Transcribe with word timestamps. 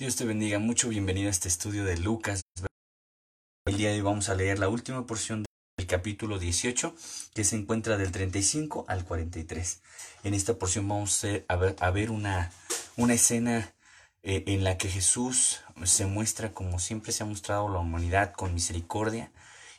Dios 0.00 0.16
te 0.16 0.24
bendiga 0.24 0.58
mucho, 0.58 0.88
bienvenido 0.88 1.28
a 1.28 1.30
este 1.30 1.48
estudio 1.48 1.84
de 1.84 1.98
Lucas. 1.98 2.40
El 3.66 3.76
día 3.76 3.90
de 3.90 3.96
hoy 3.96 4.00
vamos 4.00 4.30
a 4.30 4.34
leer 4.34 4.58
la 4.58 4.70
última 4.70 5.06
porción 5.06 5.44
del 5.76 5.86
capítulo 5.86 6.38
18 6.38 6.94
que 7.34 7.44
se 7.44 7.56
encuentra 7.56 7.98
del 7.98 8.10
35 8.10 8.86
al 8.88 9.04
43. 9.04 9.82
En 10.24 10.32
esta 10.32 10.54
porción 10.54 10.88
vamos 10.88 11.22
a 11.46 11.90
ver, 11.90 12.10
una, 12.10 12.50
una 12.96 13.12
escena 13.12 13.74
eh, 14.22 14.44
en 14.46 14.64
la 14.64 14.78
que 14.78 14.88
Jesús 14.88 15.60
se 15.84 16.06
muestra 16.06 16.52
como 16.52 16.78
siempre 16.78 17.12
se 17.12 17.22
ha 17.22 17.26
mostrado 17.26 17.68
la 17.68 17.80
humanidad 17.80 18.32
con 18.32 18.54
misericordia 18.54 19.30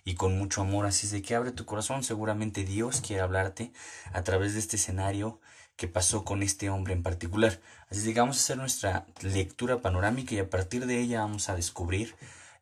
y 0.06 0.14
con 0.14 0.38
mucho 0.38 0.62
amor. 0.62 0.86
Así 0.86 1.08
es 1.08 1.14
de 1.14 1.24
que 1.24 1.34
abre 1.34 1.52
tu 1.52 1.66
corazón, 1.66 2.04
seguramente 2.04 2.64
Dios 2.64 3.02
quiere 3.02 3.24
hablarte 3.24 3.72
a 4.14 4.22
través 4.24 4.54
de 4.54 4.60
este 4.60 4.76
escenario 4.76 5.42
que 5.76 5.88
pasó 5.88 6.24
con 6.24 6.44
este 6.44 6.70
hombre 6.70 6.94
en 6.94 7.04
particular. 7.04 7.60
Así 7.90 8.14
que 8.14 8.20
vamos 8.20 8.38
a 8.38 8.42
hacer 8.42 8.58
nuestra 8.58 9.06
lectura 9.22 9.82
panorámica 9.82 10.36
y 10.36 10.40
a 10.40 10.50
partir 10.50 10.86
de 10.86 11.00
ella 11.00 11.22
vamos 11.22 11.50
a 11.50 11.56
descubrir 11.56 12.16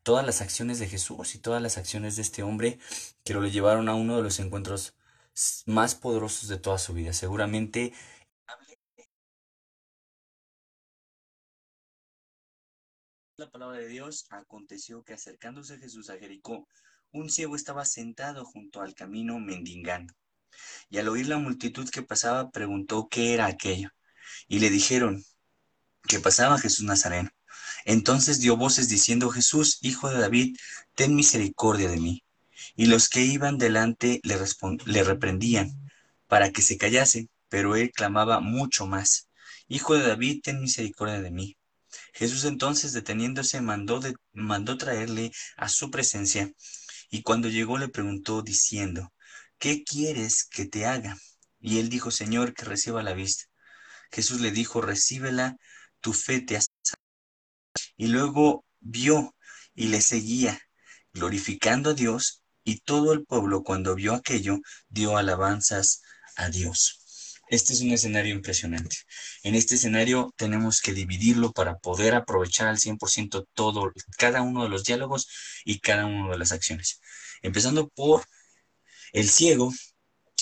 todas 0.04 0.26
las 0.26 0.42
acciones 0.42 0.80
de 0.80 0.88
Jesús 0.88 1.36
y 1.36 1.40
todas 1.40 1.62
las 1.62 1.78
acciones 1.78 2.16
de 2.16 2.22
este 2.22 2.44
hombre 2.44 2.80
que 3.24 3.34
lo 3.34 3.46
llevaron 3.46 3.90
a 3.90 3.96
uno 3.96 4.18
de 4.18 4.24
los 4.24 4.40
encuentros 4.40 4.96
más 5.66 5.96
poderosos 5.96 6.50
de 6.50 6.58
toda 6.58 6.78
su 6.78 6.94
vida. 6.94 7.14
Seguramente 7.14 7.94
la 13.38 13.50
palabra 13.50 13.78
de 13.78 13.88
Dios 13.88 14.26
aconteció 14.30 15.04
que 15.04 15.14
acercándose 15.14 15.78
Jesús 15.78 16.10
a 16.10 16.18
Jericó, 16.18 16.68
un 17.12 17.30
ciego 17.30 17.56
estaba 17.56 17.86
sentado 17.86 18.46
junto 18.46 18.82
al 18.82 18.94
camino 18.94 19.40
mendigando 19.40 20.14
y 20.90 20.98
al 20.98 21.08
oír 21.08 21.28
la 21.28 21.38
multitud 21.38 21.90
que 21.90 22.02
pasaba 22.02 22.52
preguntó 22.52 23.08
qué 23.10 23.34
era 23.34 23.46
aquello. 23.46 23.90
Y 24.48 24.60
le 24.60 24.70
dijeron 24.70 25.24
que 26.08 26.20
pasaba 26.20 26.60
Jesús 26.60 26.86
Nazareno. 26.86 27.30
Entonces 27.86 28.40
dio 28.40 28.58
voces 28.58 28.90
diciendo, 28.90 29.30
Jesús, 29.30 29.80
hijo 29.82 30.10
de 30.10 30.20
David, 30.20 30.58
ten 30.96 31.16
misericordia 31.16 31.90
de 31.90 31.98
mí. 31.98 32.24
Y 32.76 32.88
los 32.88 33.10
que 33.10 33.22
iban 33.22 33.58
delante 33.58 34.20
le, 34.24 34.38
le 34.86 35.04
reprendían 35.04 35.90
para 36.28 36.52
que 36.52 36.62
se 36.62 36.78
callase, 36.78 37.30
pero 37.50 37.76
él 37.76 37.92
clamaba 37.92 38.40
mucho 38.40 38.86
más, 38.86 39.30
Hijo 39.72 39.94
de 39.94 40.08
David, 40.08 40.42
ten 40.42 40.62
misericordia 40.62 41.22
de 41.22 41.30
mí. 41.30 41.56
Jesús 42.12 42.44
entonces 42.46 42.92
deteniéndose 42.92 43.62
mandó, 43.62 44.00
de, 44.00 44.16
mandó 44.34 44.80
traerle 44.80 45.32
a 45.58 45.70
su 45.70 45.92
presencia, 45.92 46.52
y 47.12 47.22
cuando 47.22 47.50
llegó 47.50 47.78
le 47.78 47.88
preguntó 47.88 48.42
diciendo, 48.42 49.14
¿qué 49.60 49.84
quieres 49.84 50.46
que 50.46 50.66
te 50.66 50.86
haga? 50.86 51.18
Y 51.60 51.80
él 51.80 51.90
dijo, 51.90 52.12
Señor, 52.12 52.54
que 52.54 52.66
reciba 52.66 53.04
la 53.04 53.14
vista. 53.14 53.46
Jesús 54.12 54.42
le 54.42 54.52
dijo, 54.52 54.82
recíbela, 54.82 55.58
tu 56.00 56.14
fe 56.14 56.42
te 56.42 56.58
ha 56.58 56.62
Y 57.98 58.08
luego 58.08 58.66
vio 58.80 59.36
y 59.76 59.88
le 59.88 60.02
seguía, 60.02 60.60
glorificando 61.14 61.92
a 61.92 61.94
Dios, 61.94 62.44
y 62.64 62.80
todo 62.80 63.14
el 63.14 63.26
pueblo 63.26 63.64
cuando 63.64 63.96
vio 63.96 64.14
aquello 64.14 64.60
dio 64.90 65.18
alabanzas 65.18 66.02
a 66.36 66.50
Dios. 66.50 67.00
Este 67.50 67.74
es 67.74 67.82
un 67.82 67.92
escenario 67.92 68.36
impresionante. 68.36 68.98
En 69.42 69.56
este 69.56 69.76
escenario 69.76 70.34
tenemos 70.38 70.82
que 70.82 70.94
dividirlo 70.94 71.52
para 71.52 71.80
poder 71.80 72.14
aprovechar 72.14 72.68
al 72.68 72.78
100% 72.78 73.48
todo, 73.54 73.92
cada 74.18 74.42
uno 74.44 74.64
de 74.64 74.70
los 74.70 74.84
diálogos 74.84 75.28
y 75.66 75.80
cada 75.80 76.06
una 76.06 76.32
de 76.32 76.38
las 76.38 76.52
acciones. 76.52 77.02
Empezando 77.42 77.90
por 77.90 78.24
el 79.14 79.30
ciego, 79.30 79.72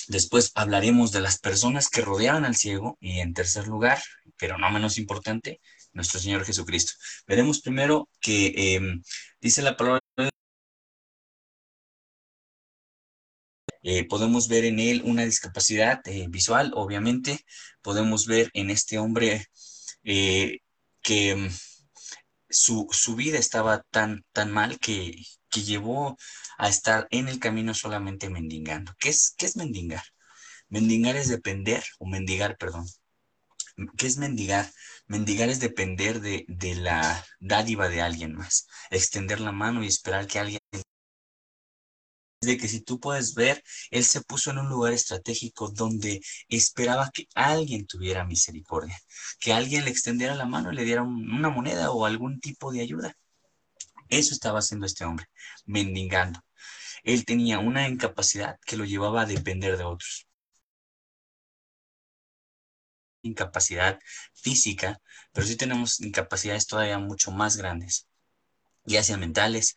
después 0.07 0.51
hablaremos 0.55 1.11
de 1.11 1.21
las 1.21 1.39
personas 1.39 1.89
que 1.89 2.01
rodeaban 2.01 2.45
al 2.45 2.55
ciego 2.55 2.97
y 2.99 3.19
en 3.19 3.33
tercer 3.33 3.67
lugar, 3.67 4.01
pero 4.37 4.57
no 4.57 4.69
menos 4.71 4.97
importante, 4.97 5.59
nuestro 5.93 6.19
Señor 6.19 6.45
Jesucristo. 6.45 6.93
Veremos 7.27 7.61
primero 7.61 8.09
que 8.19 8.75
em, 8.75 9.01
dice 9.41 9.61
la 9.61 9.75
palabra 9.77 10.01
eh, 13.83 14.05
podemos 14.07 14.47
ver 14.47 14.65
en 14.65 14.79
él 14.79 15.01
una 15.05 15.23
discapacidad 15.23 16.01
eh, 16.07 16.27
visual, 16.29 16.71
obviamente. 16.75 17.39
Podemos 17.81 18.25
ver 18.27 18.49
en 18.53 18.69
este 18.69 18.97
hombre 18.99 19.45
eh, 20.03 20.59
que 21.01 21.31
em, 21.31 21.51
su, 22.49 22.87
su, 22.91 23.15
vida 23.15 23.37
estaba 23.39 23.83
tan, 23.91 24.25
tan 24.33 24.51
mal 24.51 24.79
que, 24.79 25.15
que 25.49 25.61
llevó 25.63 26.17
a 26.57 26.69
estar 26.69 27.07
en 27.11 27.27
el 27.27 27.39
camino 27.39 27.73
solamente 27.73 28.29
mendigando. 28.29 28.93
¿Qué 28.99 29.09
es, 29.09 29.33
qué 29.37 29.45
es 29.45 29.55
mendigar? 29.57 30.03
Mendigar 30.69 31.15
es 31.17 31.29
depender, 31.29 31.83
o 31.99 32.07
mendigar, 32.07 32.57
perdón. 32.57 32.85
¿Qué 33.97 34.07
es 34.07 34.17
mendigar? 34.17 34.71
Mendigar 35.07 35.49
es 35.49 35.59
depender 35.59 36.19
de, 36.21 36.45
de 36.47 36.75
la 36.75 37.25
dádiva 37.39 37.89
de 37.89 38.01
alguien 38.01 38.33
más, 38.35 38.67
extender 38.89 39.39
la 39.39 39.51
mano 39.51 39.83
y 39.83 39.87
esperar 39.87 40.27
que 40.27 40.39
alguien 40.39 40.59
de 42.41 42.57
que 42.57 42.67
si 42.67 42.81
tú 42.81 42.99
puedes 42.99 43.33
ver, 43.33 43.63
él 43.91 44.03
se 44.05 44.21
puso 44.21 44.51
en 44.51 44.59
un 44.59 44.69
lugar 44.69 44.93
estratégico 44.93 45.69
donde 45.69 46.21
esperaba 46.49 47.09
que 47.13 47.27
alguien 47.35 47.87
tuviera 47.87 48.25
misericordia, 48.25 48.97
que 49.39 49.53
alguien 49.53 49.85
le 49.85 49.91
extendiera 49.91 50.35
la 50.35 50.45
mano 50.45 50.71
y 50.71 50.75
le 50.75 50.85
diera 50.85 51.03
una 51.03 51.49
moneda 51.49 51.91
o 51.91 52.05
algún 52.05 52.39
tipo 52.39 52.71
de 52.71 52.81
ayuda. 52.81 53.15
Eso 54.09 54.33
estaba 54.33 54.59
haciendo 54.59 54.85
este 54.85 55.05
hombre, 55.05 55.27
mendigando. 55.65 56.41
Él 57.03 57.25
tenía 57.25 57.59
una 57.59 57.87
incapacidad 57.89 58.59
que 58.65 58.77
lo 58.77 58.85
llevaba 58.85 59.23
a 59.23 59.25
depender 59.25 59.77
de 59.77 59.85
otros. 59.85 60.27
Incapacidad 63.21 63.99
física, 64.33 64.99
pero 65.33 65.45
sí 65.45 65.55
tenemos 65.57 65.99
incapacidades 65.99 66.67
todavía 66.67 66.97
mucho 66.99 67.31
más 67.31 67.57
grandes, 67.57 68.07
ya 68.85 69.03
sean 69.03 69.21
mentales, 69.21 69.75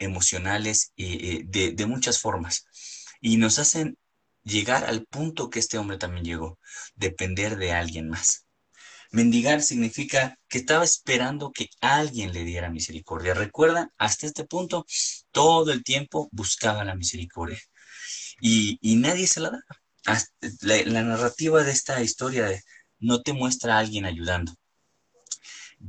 emocionales, 0.00 0.92
y 0.96 1.44
de, 1.44 1.72
de 1.72 1.86
muchas 1.86 2.20
formas. 2.20 2.66
Y 3.20 3.38
nos 3.38 3.58
hacen 3.60 3.98
llegar 4.44 4.84
al 4.86 5.06
punto 5.06 5.50
que 5.50 5.60
este 5.60 5.78
hombre 5.78 5.98
también 5.98 6.24
llegó, 6.26 6.58
depender 6.96 7.58
de 7.58 7.72
alguien 7.74 8.10
más. 8.10 8.47
Mendigar 9.10 9.62
significa 9.62 10.38
que 10.48 10.58
estaba 10.58 10.84
esperando 10.84 11.50
que 11.50 11.70
alguien 11.80 12.32
le 12.32 12.44
diera 12.44 12.68
misericordia. 12.68 13.32
Recuerda, 13.32 13.90
hasta 13.96 14.26
este 14.26 14.44
punto, 14.44 14.84
todo 15.32 15.72
el 15.72 15.82
tiempo 15.82 16.28
buscaba 16.30 16.84
la 16.84 16.94
misericordia. 16.94 17.58
Y, 18.40 18.78
nadie 18.96 19.26
se 19.26 19.40
la 19.40 19.50
da. 19.50 19.60
La, 20.60 21.02
narrativa 21.02 21.64
de 21.64 21.72
esta 21.72 22.02
historia 22.02 22.50
no 22.98 23.22
te 23.22 23.32
muestra 23.32 23.76
a 23.76 23.78
alguien 23.80 24.04
ayudando. 24.04 24.52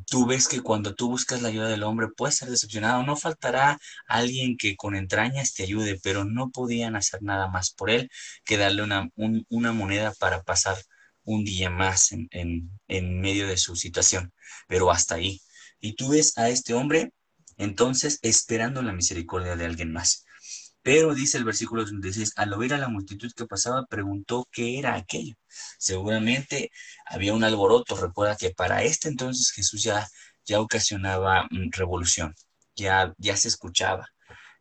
Tú 0.06 0.26
ves 0.26 0.48
que 0.48 0.62
cuando 0.62 0.94
tú 0.96 1.10
buscas 1.10 1.42
la 1.42 1.50
ayuda 1.50 1.68
del 1.68 1.84
hombre 1.84 2.08
puedes 2.16 2.36
ser 2.38 2.50
decepcionado. 2.50 3.04
No 3.04 3.18
faltará 3.18 3.80
alguien 4.08 4.56
que 4.58 4.76
con 4.78 4.96
entrañas 4.96 5.54
te 5.54 5.64
ayude, 5.64 6.00
pero 6.02 6.26
no 6.26 6.52
podían 6.52 6.96
hacer 6.96 7.22
nada 7.22 7.50
más 7.50 7.72
por 7.72 7.90
él 7.90 8.10
que 8.46 8.58
darle 8.58 8.84
una 8.84 9.72
moneda 9.74 10.14
para 10.20 10.44
pasar 10.44 10.78
un 11.30 11.44
día 11.44 11.70
más 11.70 12.12
en, 12.12 12.28
en, 12.88 13.22
medio 13.22 13.48
de 13.48 13.58
su 13.58 13.76
situación, 13.76 14.34
pero 14.68 14.92
hasta 14.92 15.16
ahí. 15.16 15.42
Y 15.80 15.94
tú 15.94 16.10
ves 16.10 16.38
a 16.38 16.50
este 16.50 16.74
hombre 16.74 17.14
entonces 17.58 18.20
esperando 18.24 18.82
la 18.82 18.94
misericordia 18.94 19.56
de 19.56 19.66
alguien 19.66 19.94
más. 19.94 20.26
Pero 20.82 21.14
dice 21.14 21.38
el 21.38 21.44
versículo 21.44 21.86
36, 21.86 22.34
al 22.36 22.54
oír 22.54 22.74
a 22.74 22.78
la 22.80 22.88
multitud 22.90 23.32
que 23.36 23.46
pasaba, 23.46 23.86
preguntó 23.86 24.48
qué 24.52 24.80
era 24.80 24.96
aquello. 24.96 25.36
Seguramente 25.78 26.72
había 27.06 27.34
un 27.34 27.44
alboroto. 27.44 27.96
Recuerda 27.96 28.36
que 28.36 28.52
para 28.52 28.84
este 28.84 29.08
entonces 29.10 29.52
Jesús 29.52 29.84
ya, 29.84 30.08
ya 30.46 30.60
ocasionaba 30.62 31.44
mm, 31.52 31.70
revolución, 31.74 32.34
ya, 32.76 33.14
ya 33.18 33.38
se 33.38 33.50
escuchaba 33.50 34.08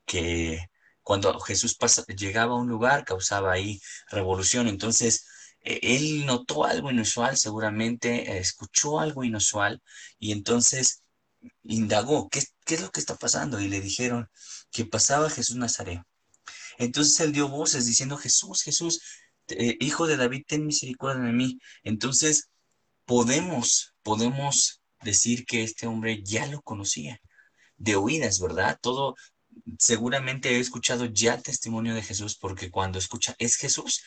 que 0.04 0.68
cuando 1.02 1.38
Jesús 1.40 1.78
llegaba 2.16 2.52
a 2.52 2.58
un 2.58 2.68
lugar 2.68 3.04
causaba 3.06 3.52
ahí 3.52 3.80
revolución. 4.10 4.68
Entonces, 4.68 5.24
él 5.62 6.26
notó 6.26 6.64
algo 6.64 6.90
inusual, 6.90 7.36
seguramente 7.36 8.32
eh, 8.32 8.38
escuchó 8.38 9.00
algo 9.00 9.24
inusual 9.24 9.82
y 10.18 10.32
entonces 10.32 11.02
indagó, 11.62 12.28
¿qué, 12.28 12.42
¿qué, 12.64 12.74
es 12.76 12.82
lo 12.82 12.90
que 12.90 13.00
está 13.00 13.16
pasando? 13.16 13.60
Y 13.60 13.68
le 13.68 13.80
dijeron 13.80 14.28
que 14.70 14.84
pasaba 14.84 15.30
Jesús 15.30 15.56
Nazareno. 15.56 16.04
Entonces 16.78 17.18
él 17.20 17.32
dio 17.32 17.48
voces 17.48 17.86
diciendo, 17.86 18.16
Jesús, 18.16 18.62
Jesús, 18.62 19.00
eh, 19.48 19.76
hijo 19.80 20.06
de 20.06 20.16
David, 20.16 20.44
ten 20.46 20.66
misericordia 20.66 21.24
de 21.24 21.32
mí. 21.32 21.58
Entonces 21.82 22.48
podemos, 23.04 23.94
podemos 24.02 24.82
decir 25.02 25.44
que 25.46 25.62
este 25.62 25.86
hombre 25.86 26.22
ya 26.22 26.46
lo 26.46 26.60
conocía 26.62 27.20
de 27.76 27.96
oídas, 27.96 28.40
¿verdad? 28.40 28.78
Todo, 28.80 29.16
seguramente 29.78 30.50
he 30.50 30.60
escuchado 30.60 31.06
ya 31.06 31.40
testimonio 31.40 31.94
de 31.94 32.02
Jesús 32.02 32.36
porque 32.36 32.70
cuando 32.70 32.98
escucha, 32.98 33.34
es 33.38 33.56
Jesús, 33.56 34.02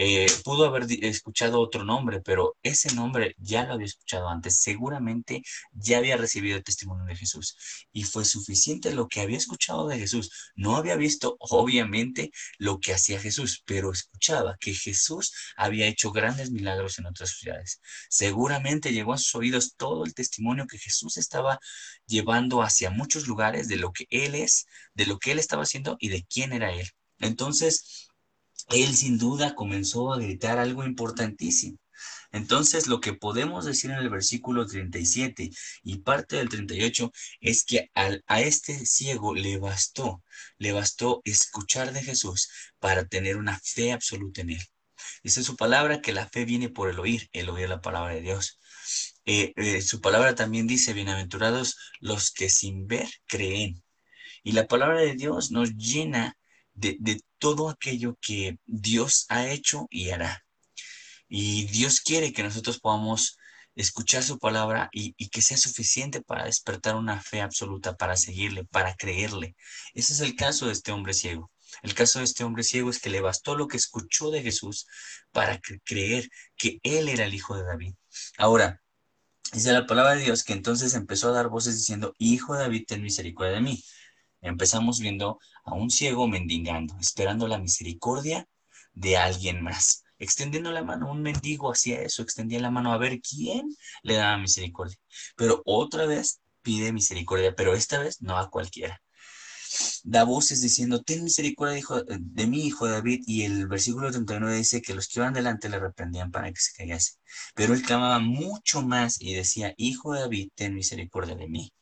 Eh, 0.00 0.28
pudo 0.44 0.66
haber 0.66 0.86
escuchado 1.04 1.60
otro 1.60 1.82
nombre, 1.82 2.20
pero 2.20 2.56
ese 2.62 2.94
nombre 2.94 3.34
ya 3.36 3.64
lo 3.64 3.72
había 3.74 3.86
escuchado 3.86 4.28
antes. 4.28 4.60
Seguramente 4.60 5.42
ya 5.72 5.98
había 5.98 6.16
recibido 6.16 6.56
el 6.56 6.62
testimonio 6.62 7.04
de 7.04 7.16
Jesús 7.16 7.56
y 7.92 8.04
fue 8.04 8.24
suficiente 8.24 8.94
lo 8.94 9.08
que 9.08 9.20
había 9.20 9.36
escuchado 9.38 9.88
de 9.88 9.98
Jesús. 9.98 10.52
No 10.54 10.76
había 10.76 10.94
visto, 10.94 11.36
obviamente, 11.40 12.30
lo 12.58 12.78
que 12.78 12.94
hacía 12.94 13.18
Jesús, 13.18 13.64
pero 13.66 13.90
escuchaba 13.90 14.56
que 14.60 14.72
Jesús 14.72 15.32
había 15.56 15.88
hecho 15.88 16.12
grandes 16.12 16.52
milagros 16.52 17.00
en 17.00 17.06
otras 17.06 17.30
ciudades. 17.30 17.80
Seguramente 18.08 18.92
llegó 18.92 19.14
a 19.14 19.18
sus 19.18 19.34
oídos 19.34 19.74
todo 19.76 20.04
el 20.04 20.14
testimonio 20.14 20.68
que 20.68 20.78
Jesús 20.78 21.16
estaba 21.16 21.58
llevando 22.06 22.62
hacia 22.62 22.90
muchos 22.90 23.26
lugares 23.26 23.66
de 23.66 23.76
lo 23.76 23.92
que 23.92 24.06
Él 24.10 24.36
es, 24.36 24.66
de 24.94 25.06
lo 25.06 25.18
que 25.18 25.32
Él 25.32 25.40
estaba 25.40 25.64
haciendo 25.64 25.96
y 25.98 26.08
de 26.08 26.24
quién 26.24 26.52
era 26.52 26.72
Él. 26.72 26.88
Entonces, 27.20 28.07
él 28.70 28.94
sin 28.94 29.18
duda 29.18 29.54
comenzó 29.54 30.12
a 30.12 30.18
gritar 30.18 30.58
algo 30.58 30.84
importantísimo. 30.84 31.78
Entonces, 32.30 32.86
lo 32.88 33.00
que 33.00 33.14
podemos 33.14 33.64
decir 33.64 33.90
en 33.90 33.98
el 33.98 34.10
versículo 34.10 34.66
37 34.66 35.50
y 35.82 35.98
parte 35.98 36.36
del 36.36 36.48
38 36.48 37.10
es 37.40 37.64
que 37.64 37.90
a 37.94 38.40
este 38.40 38.84
ciego 38.86 39.34
le 39.34 39.58
bastó, 39.58 40.22
le 40.58 40.72
bastó 40.72 41.22
escuchar 41.24 41.92
de 41.92 42.02
Jesús 42.02 42.50
para 42.78 43.06
tener 43.06 43.36
una 43.36 43.58
fe 43.58 43.92
absoluta 43.92 44.42
en 44.42 44.50
él. 44.50 44.62
Dice 45.22 45.42
su 45.42 45.56
palabra 45.56 46.00
que 46.00 46.12
la 46.12 46.28
fe 46.28 46.44
viene 46.44 46.68
por 46.68 46.90
el 46.90 46.98
oír, 46.98 47.28
el 47.32 47.48
oír 47.48 47.68
la 47.68 47.80
palabra 47.80 48.14
de 48.14 48.20
Dios. 48.20 48.58
Eh, 49.24 49.52
eh, 49.56 49.82
su 49.82 50.00
palabra 50.00 50.34
también 50.34 50.66
dice, 50.66 50.92
bienaventurados 50.92 51.76
los 52.00 52.30
que 52.30 52.48
sin 52.50 52.86
ver 52.86 53.08
creen. 53.26 53.82
Y 54.42 54.52
la 54.52 54.66
palabra 54.66 55.00
de 55.00 55.14
Dios 55.14 55.50
nos 55.50 55.76
llena 55.76 56.36
de, 56.78 57.20
todo 57.38 57.68
aquello 57.68 58.16
que 58.20 58.58
Dios 58.66 59.26
ha 59.28 59.46
hecho 59.48 59.86
y 59.90 60.10
hará. 60.10 60.44
Y 61.28 61.64
Dios 61.66 62.00
quiere 62.00 62.32
que 62.32 62.42
nosotros 62.42 62.80
podamos 62.80 63.38
escuchar 63.74 64.22
su 64.24 64.38
palabra 64.38 64.88
y, 64.92 65.12
que 65.28 65.42
sea 65.42 65.56
suficiente 65.56 66.20
para 66.20 66.46
despertar 66.46 66.96
una 66.96 67.20
fe 67.20 67.42
absoluta, 67.42 67.96
para 67.96 68.16
seguirle, 68.16 68.64
para 68.64 68.94
creerle. 68.96 69.54
Ese 69.94 70.14
es 70.14 70.20
el 70.20 70.34
caso 70.34 70.66
de 70.66 70.72
este 70.72 70.90
hombre 70.90 71.14
ciego. 71.14 71.50
El 71.82 71.94
caso 71.94 72.18
de 72.18 72.24
este 72.24 72.44
hombre 72.44 72.64
ciego 72.64 72.90
es 72.90 72.98
que 72.98 73.10
le 73.10 73.20
bastó 73.20 73.54
lo 73.54 73.68
que 73.68 73.76
escuchó 73.76 74.30
de 74.30 74.42
Jesús 74.42 74.86
para 75.32 75.60
creer 75.84 76.28
que 76.56 76.80
él 76.82 77.08
era 77.08 77.24
el 77.24 77.34
hijo 77.34 77.56
de 77.56 77.64
David. 77.64 77.94
Ahora, 78.36 78.82
dice 79.52 79.72
la 79.72 79.86
palabra 79.86 80.16
de 80.16 80.24
Dios 80.24 80.44
que 80.44 80.54
entonces 80.54 80.94
empezó 80.94 81.28
a 81.28 81.32
dar 81.32 81.48
voces 81.48 81.76
diciendo, 81.76 82.14
Hijo 82.18 82.54
David, 82.54 82.84
ten 82.86 83.02
misericordia 83.02 83.54
de 83.54 83.60
mí. 83.60 83.84
Empezamos 84.40 85.00
viendo 85.00 85.38
a 85.68 85.74
un 85.74 85.90
ciego 85.90 86.26
mendigando, 86.28 86.96
esperando 87.00 87.46
la 87.48 87.58
misericordia 87.58 88.46
de 88.92 89.16
alguien 89.16 89.62
más, 89.62 90.04
extendiendo 90.18 90.72
la 90.72 90.82
mano, 90.82 91.10
un 91.10 91.22
mendigo 91.22 91.70
hacía 91.70 92.02
eso, 92.02 92.22
extendía 92.22 92.60
la 92.60 92.70
mano 92.70 92.92
a 92.92 92.98
ver 92.98 93.20
quién 93.20 93.68
le 94.02 94.14
daba 94.14 94.38
misericordia. 94.38 94.96
Pero 95.36 95.62
otra 95.64 96.06
vez 96.06 96.40
pide 96.62 96.92
misericordia, 96.92 97.54
pero 97.54 97.74
esta 97.74 97.98
vez 97.98 98.20
no 98.22 98.36
a 98.38 98.50
cualquiera. 98.50 99.00
Da 100.02 100.24
voces 100.24 100.62
diciendo, 100.62 101.02
ten 101.02 101.24
misericordia 101.24 101.82
de 102.18 102.46
mi 102.46 102.66
hijo 102.66 102.88
David, 102.88 103.22
y 103.26 103.42
el 103.42 103.68
versículo 103.68 104.10
39 104.10 104.56
dice 104.56 104.80
que 104.82 104.94
los 104.94 105.08
que 105.08 105.20
iban 105.20 105.34
delante 105.34 105.68
le 105.68 105.78
reprendían 105.78 106.30
para 106.30 106.50
que 106.50 106.60
se 106.60 106.72
callase. 106.72 107.14
Pero 107.54 107.74
él 107.74 107.82
clamaba 107.82 108.18
mucho 108.18 108.82
más 108.82 109.20
y 109.20 109.34
decía, 109.34 109.74
hijo 109.76 110.14
de 110.14 110.20
David, 110.20 110.48
ten 110.54 110.74
misericordia 110.74 111.34
de 111.36 111.48
mí. 111.48 111.72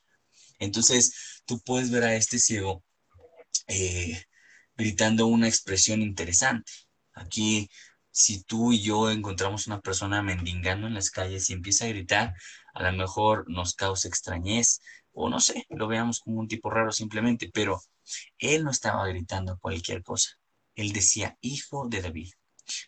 Entonces, 0.59 1.43
tú 1.47 1.61
puedes 1.61 1.91
ver 1.91 2.05
a 2.05 2.17
este 2.17 2.39
ciego 2.39 2.83
eh, 3.69 4.23
gritando 4.77 5.27
una 5.27 5.49
expresión 5.49 6.03
interesante. 6.03 6.73
Aquí, 7.15 7.69
si 8.11 8.43
tú 8.45 8.73
y 8.73 8.83
yo 8.83 9.11
encontramos 9.11 9.67
una 9.67 9.81
persona 9.81 10.23
mendigando 10.23 10.87
en 10.87 10.95
las 10.95 11.11
calles 11.11 11.51
y 11.51 11.55
empieza 11.55 11.85
a 11.87 11.89
gritar, 11.89 12.35
a 12.75 12.83
lo 12.91 12.97
mejor 12.97 13.45
nos 13.49 13.75
causa 13.75 14.09
extrañez 14.09 14.81
o 15.13 15.31
no 15.31 15.41
sé, 15.41 15.67
lo 15.71 15.89
veamos 15.89 16.21
como 16.21 16.41
un 16.41 16.49
tipo 16.49 16.71
raro 16.71 16.93
simplemente, 16.93 17.51
pero 17.53 17.81
él 18.39 18.65
no 18.65 18.71
estaba 18.71 19.07
gritando 19.09 19.59
cualquier 19.59 20.03
cosa. 20.03 20.31
Él 20.75 20.93
decía, 20.93 21.37
hijo 21.41 21.89
de 21.89 22.03
David. 22.03 22.31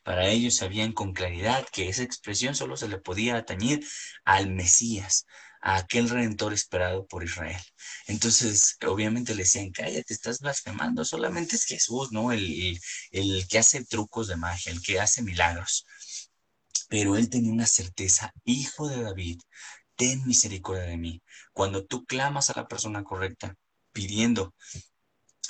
Para 0.03 0.29
ellos 0.29 0.57
sabían 0.57 0.93
con 0.93 1.13
claridad 1.13 1.67
que 1.73 1.89
esa 1.89 2.03
expresión 2.03 2.55
solo 2.55 2.77
se 2.77 2.89
le 2.89 2.99
podía 2.99 3.37
atañir 3.37 3.85
al 4.25 4.51
Mesías, 4.51 5.27
a 5.61 5.77
aquel 5.77 6.09
redentor 6.09 6.53
esperado 6.53 7.07
por 7.07 7.25
Israel. 7.25 7.61
Entonces, 8.07 8.77
obviamente 8.87 9.35
le 9.35 9.43
decían, 9.43 9.71
cállate, 9.71 10.15
estás 10.15 10.41
blasfemando, 10.41 11.05
solamente 11.05 11.57
es 11.57 11.65
Jesús, 11.65 12.13
¿no? 12.13 12.33
El, 12.33 12.79
el 13.11 13.47
que 13.49 13.59
hace 13.59 13.85
trucos 13.85 14.29
de 14.29 14.37
magia, 14.37 14.73
el 14.73 14.83
que 14.83 15.01
hace 15.01 15.23
milagros. 15.23 15.87
Pero 16.89 17.17
él 17.17 17.29
tenía 17.29 17.53
una 17.53 17.67
certeza, 17.67 18.33
hijo 18.45 18.89
de 18.89 19.03
David, 19.03 19.41
ten 19.97 20.25
misericordia 20.27 20.85
de 20.85 20.97
mí. 20.97 21.23
Cuando 21.53 21.85
tú 21.85 22.05
clamas 22.07 22.51
a 22.51 22.55
la 22.57 22.69
persona 22.69 23.05
correcta, 23.05 23.55
pidiendo 23.93 24.55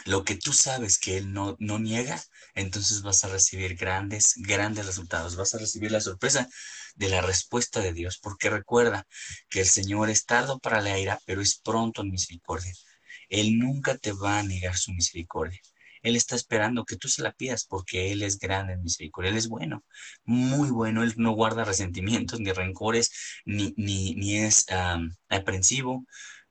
lo 0.06 0.24
que 0.24 0.36
tú 0.36 0.52
sabes 0.52 0.98
que 0.98 1.16
Él 1.18 1.32
no, 1.32 1.56
no 1.58 1.78
niega, 1.78 2.22
entonces 2.54 3.02
vas 3.02 3.24
a 3.24 3.28
recibir 3.28 3.76
grandes, 3.76 4.34
grandes 4.36 4.86
resultados. 4.86 5.36
Vas 5.36 5.54
a 5.54 5.58
recibir 5.58 5.90
la 5.92 6.00
sorpresa 6.00 6.48
de 6.94 7.08
la 7.08 7.20
respuesta 7.20 7.80
de 7.80 7.92
Dios, 7.92 8.18
porque 8.18 8.50
recuerda 8.50 9.06
que 9.48 9.60
el 9.60 9.66
Señor 9.66 10.10
es 10.10 10.24
tardo 10.24 10.58
para 10.58 10.80
la 10.80 10.98
ira, 10.98 11.18
pero 11.26 11.40
es 11.40 11.60
pronto 11.60 12.02
en 12.02 12.10
misericordia. 12.10 12.72
Él 13.28 13.58
nunca 13.58 13.96
te 13.96 14.12
va 14.12 14.38
a 14.38 14.42
negar 14.42 14.76
su 14.76 14.92
misericordia. 14.92 15.60
Él 16.02 16.16
está 16.16 16.36
esperando 16.36 16.84
que 16.84 16.96
tú 16.96 17.08
se 17.08 17.22
la 17.22 17.32
pidas 17.32 17.64
porque 17.64 18.12
Él 18.12 18.22
es 18.22 18.38
grande 18.38 18.74
en 18.74 18.82
misericordia. 18.82 19.30
Él 19.30 19.36
es 19.36 19.48
bueno, 19.48 19.84
muy 20.24 20.70
bueno. 20.70 21.02
Él 21.02 21.14
no 21.16 21.32
guarda 21.32 21.64
resentimientos 21.64 22.40
ni 22.40 22.52
rencores, 22.52 23.10
ni, 23.44 23.74
ni, 23.76 24.14
ni 24.14 24.38
es 24.38 24.66
aprensivo, 25.28 26.06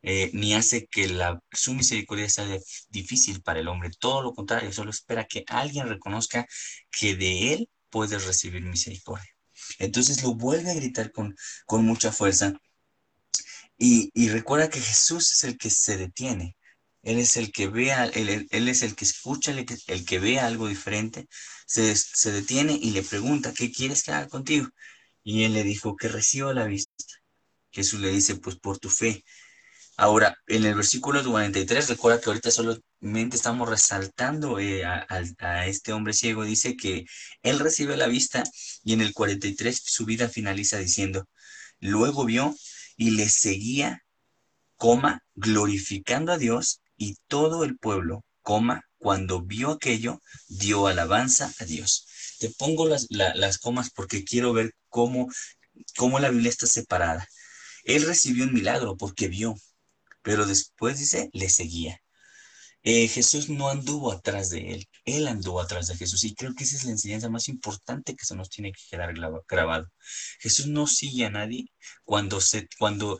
eh, 0.09 0.31
ni 0.33 0.53
hace 0.53 0.87
que 0.87 1.09
la, 1.09 1.41
su 1.51 1.73
misericordia 1.73 2.29
sea 2.29 2.47
difícil 2.89 3.41
para 3.41 3.59
el 3.59 3.67
hombre. 3.67 3.91
Todo 3.99 4.21
lo 4.23 4.33
contrario, 4.33 4.71
solo 4.71 4.91
espera 4.91 5.25
que 5.25 5.43
alguien 5.47 5.89
reconozca 5.89 6.47
que 6.89 7.15
de 7.17 7.53
él 7.53 7.69
puedes 7.89 8.25
recibir 8.25 8.63
misericordia. 8.63 9.29
Entonces 9.79 10.23
lo 10.23 10.33
vuelve 10.35 10.71
a 10.71 10.75
gritar 10.75 11.11
con, 11.11 11.35
con 11.65 11.85
mucha 11.85 12.13
fuerza 12.13 12.53
y, 13.77 14.09
y, 14.13 14.29
recuerda 14.29 14.69
que 14.69 14.79
Jesús 14.79 15.31
es 15.33 15.43
el 15.43 15.57
que 15.57 15.69
se 15.69 15.97
detiene. 15.97 16.55
Él 17.03 17.19
es 17.19 17.35
el 17.37 17.51
que 17.51 17.67
vea, 17.67 18.05
él, 18.05 18.47
él 18.49 18.67
es 18.69 18.83
el 18.83 18.95
que 18.95 19.05
escucha, 19.05 19.51
el 19.51 19.65
que, 19.65 20.15
el 20.15 20.39
algo 20.39 20.67
diferente, 20.69 21.27
se, 21.65 21.95
se 21.95 22.31
detiene 22.31 22.79
y 22.81 22.91
le 22.91 23.03
pregunta, 23.03 23.53
¿qué 23.53 23.71
quieres 23.73 24.03
que 24.03 24.11
haga 24.13 24.29
contigo? 24.29 24.67
Y 25.23 25.43
él 25.43 25.53
le 25.53 25.63
dijo, 25.63 25.97
que 25.97 26.07
reciba 26.07 26.53
la 26.53 26.65
vista. 26.65 27.03
Jesús 27.71 27.99
le 27.99 28.11
dice, 28.11 28.35
pues 28.37 28.57
por 28.57 28.79
tu 28.79 28.89
fe. 28.89 29.23
Ahora, 29.99 30.37
en 30.45 30.63
el 30.63 30.75
versículo 30.75 31.23
43, 31.23 31.89
recuerda 31.89 32.21
que 32.21 32.29
ahorita 32.29 32.51
solamente 32.51 33.35
estamos 33.35 33.67
resaltando 33.67 34.59
eh, 34.59 34.85
a, 34.85 35.65
este 35.67 35.91
hombre 35.91 36.13
ciego, 36.13 36.43
dice 36.43 36.75
que 36.75 37.05
él 37.41 37.57
recibe 37.59 37.97
la 37.97 38.05
vista 38.05 38.43
y 38.83 38.93
en 38.93 39.01
el 39.01 39.13
43 39.13 39.81
su 39.83 40.05
vida 40.05 40.29
finaliza 40.29 40.77
diciendo, 40.77 41.27
luego 41.79 42.25
vio 42.25 42.55
y 42.95 43.11
le 43.11 43.27
seguía, 43.27 44.03
coma, 44.75 45.23
glorificando 45.33 46.31
a 46.31 46.37
Dios 46.37 46.81
y 46.95 47.15
todo 47.27 47.63
el 47.63 47.77
pueblo, 47.77 48.23
coma, 48.43 48.83
cuando 48.99 49.41
vio 49.41 49.71
aquello, 49.71 50.21
dio 50.47 50.85
alabanza 50.87 51.51
a 51.59 51.65
Dios. 51.65 52.05
Te 52.39 52.51
pongo 52.51 52.87
las, 52.87 53.07
las 53.09 53.57
comas 53.57 53.89
porque 53.89 54.23
quiero 54.23 54.53
ver 54.53 54.73
cómo, 54.89 55.27
cómo 55.97 56.19
la 56.19 56.29
Biblia 56.29 56.49
está 56.51 56.67
separada. 56.67 57.27
Él 57.83 58.05
recibió 58.05 58.43
un 58.43 58.53
milagro 58.53 58.97
porque 58.97 59.27
vio, 59.27 59.55
pero 60.21 60.45
después 60.45 60.99
dice, 60.99 61.29
le 61.33 61.49
seguía. 61.49 62.01
Eh, 62.83 63.07
Jesús 63.09 63.49
no 63.49 63.69
anduvo 63.69 64.11
atrás 64.13 64.49
de 64.49 64.71
él, 64.71 64.87
él 65.03 65.27
anduvo 65.27 65.59
atrás 65.59 65.87
de 65.87 65.97
Jesús 65.97 66.23
y 66.23 66.33
creo 66.35 66.53
que 66.55 66.63
esa 66.63 66.77
es 66.77 66.85
la 66.85 66.91
enseñanza 66.91 67.29
más 67.29 67.49
importante 67.49 68.15
que 68.15 68.25
se 68.25 68.35
nos 68.35 68.49
tiene 68.49 68.71
que 68.71 68.81
quedar 68.89 69.13
grabado. 69.13 69.91
Jesús 70.39 70.67
no 70.67 70.87
sigue 70.87 71.25
a 71.25 71.29
nadie 71.29 71.65
cuando, 72.05 72.39
se, 72.39 72.69
cuando, 72.79 73.19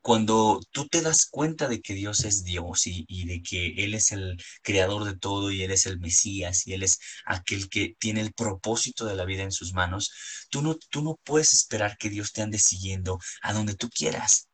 cuando 0.00 0.60
tú 0.70 0.86
te 0.88 1.02
das 1.02 1.26
cuenta 1.30 1.68
de 1.68 1.80
que 1.82 1.94
Dios 1.94 2.24
es 2.24 2.44
Dios 2.44 2.86
y, 2.86 3.04
y, 3.08 3.26
de 3.26 3.42
que 3.42 3.84
Él 3.84 3.94
es 3.94 4.12
el 4.12 4.38
creador 4.62 5.04
de 5.04 5.18
todo 5.18 5.50
y 5.50 5.62
Él 5.62 5.70
es 5.72 5.86
el 5.86 6.00
Mesías 6.00 6.66
y 6.66 6.72
Él 6.72 6.82
es 6.82 6.98
aquel 7.26 7.68
que 7.68 7.94
tiene 7.98 8.20
el 8.22 8.32
propósito 8.32 9.04
de 9.06 9.16
la 9.16 9.24
vida 9.26 9.42
en 9.42 9.52
sus 9.52 9.74
manos, 9.74 10.12
tú 10.50 10.62
no, 10.62 10.76
tú 10.90 11.02
no 11.02 11.18
puedes 11.24 11.52
esperar 11.52 11.98
que 11.98 12.10
Dios 12.10 12.32
te 12.32 12.42
ande 12.42 12.58
siguiendo 12.58 13.18
a 13.42 13.52
donde 13.52 13.74
tú 13.74 13.90
quieras. 13.90 14.48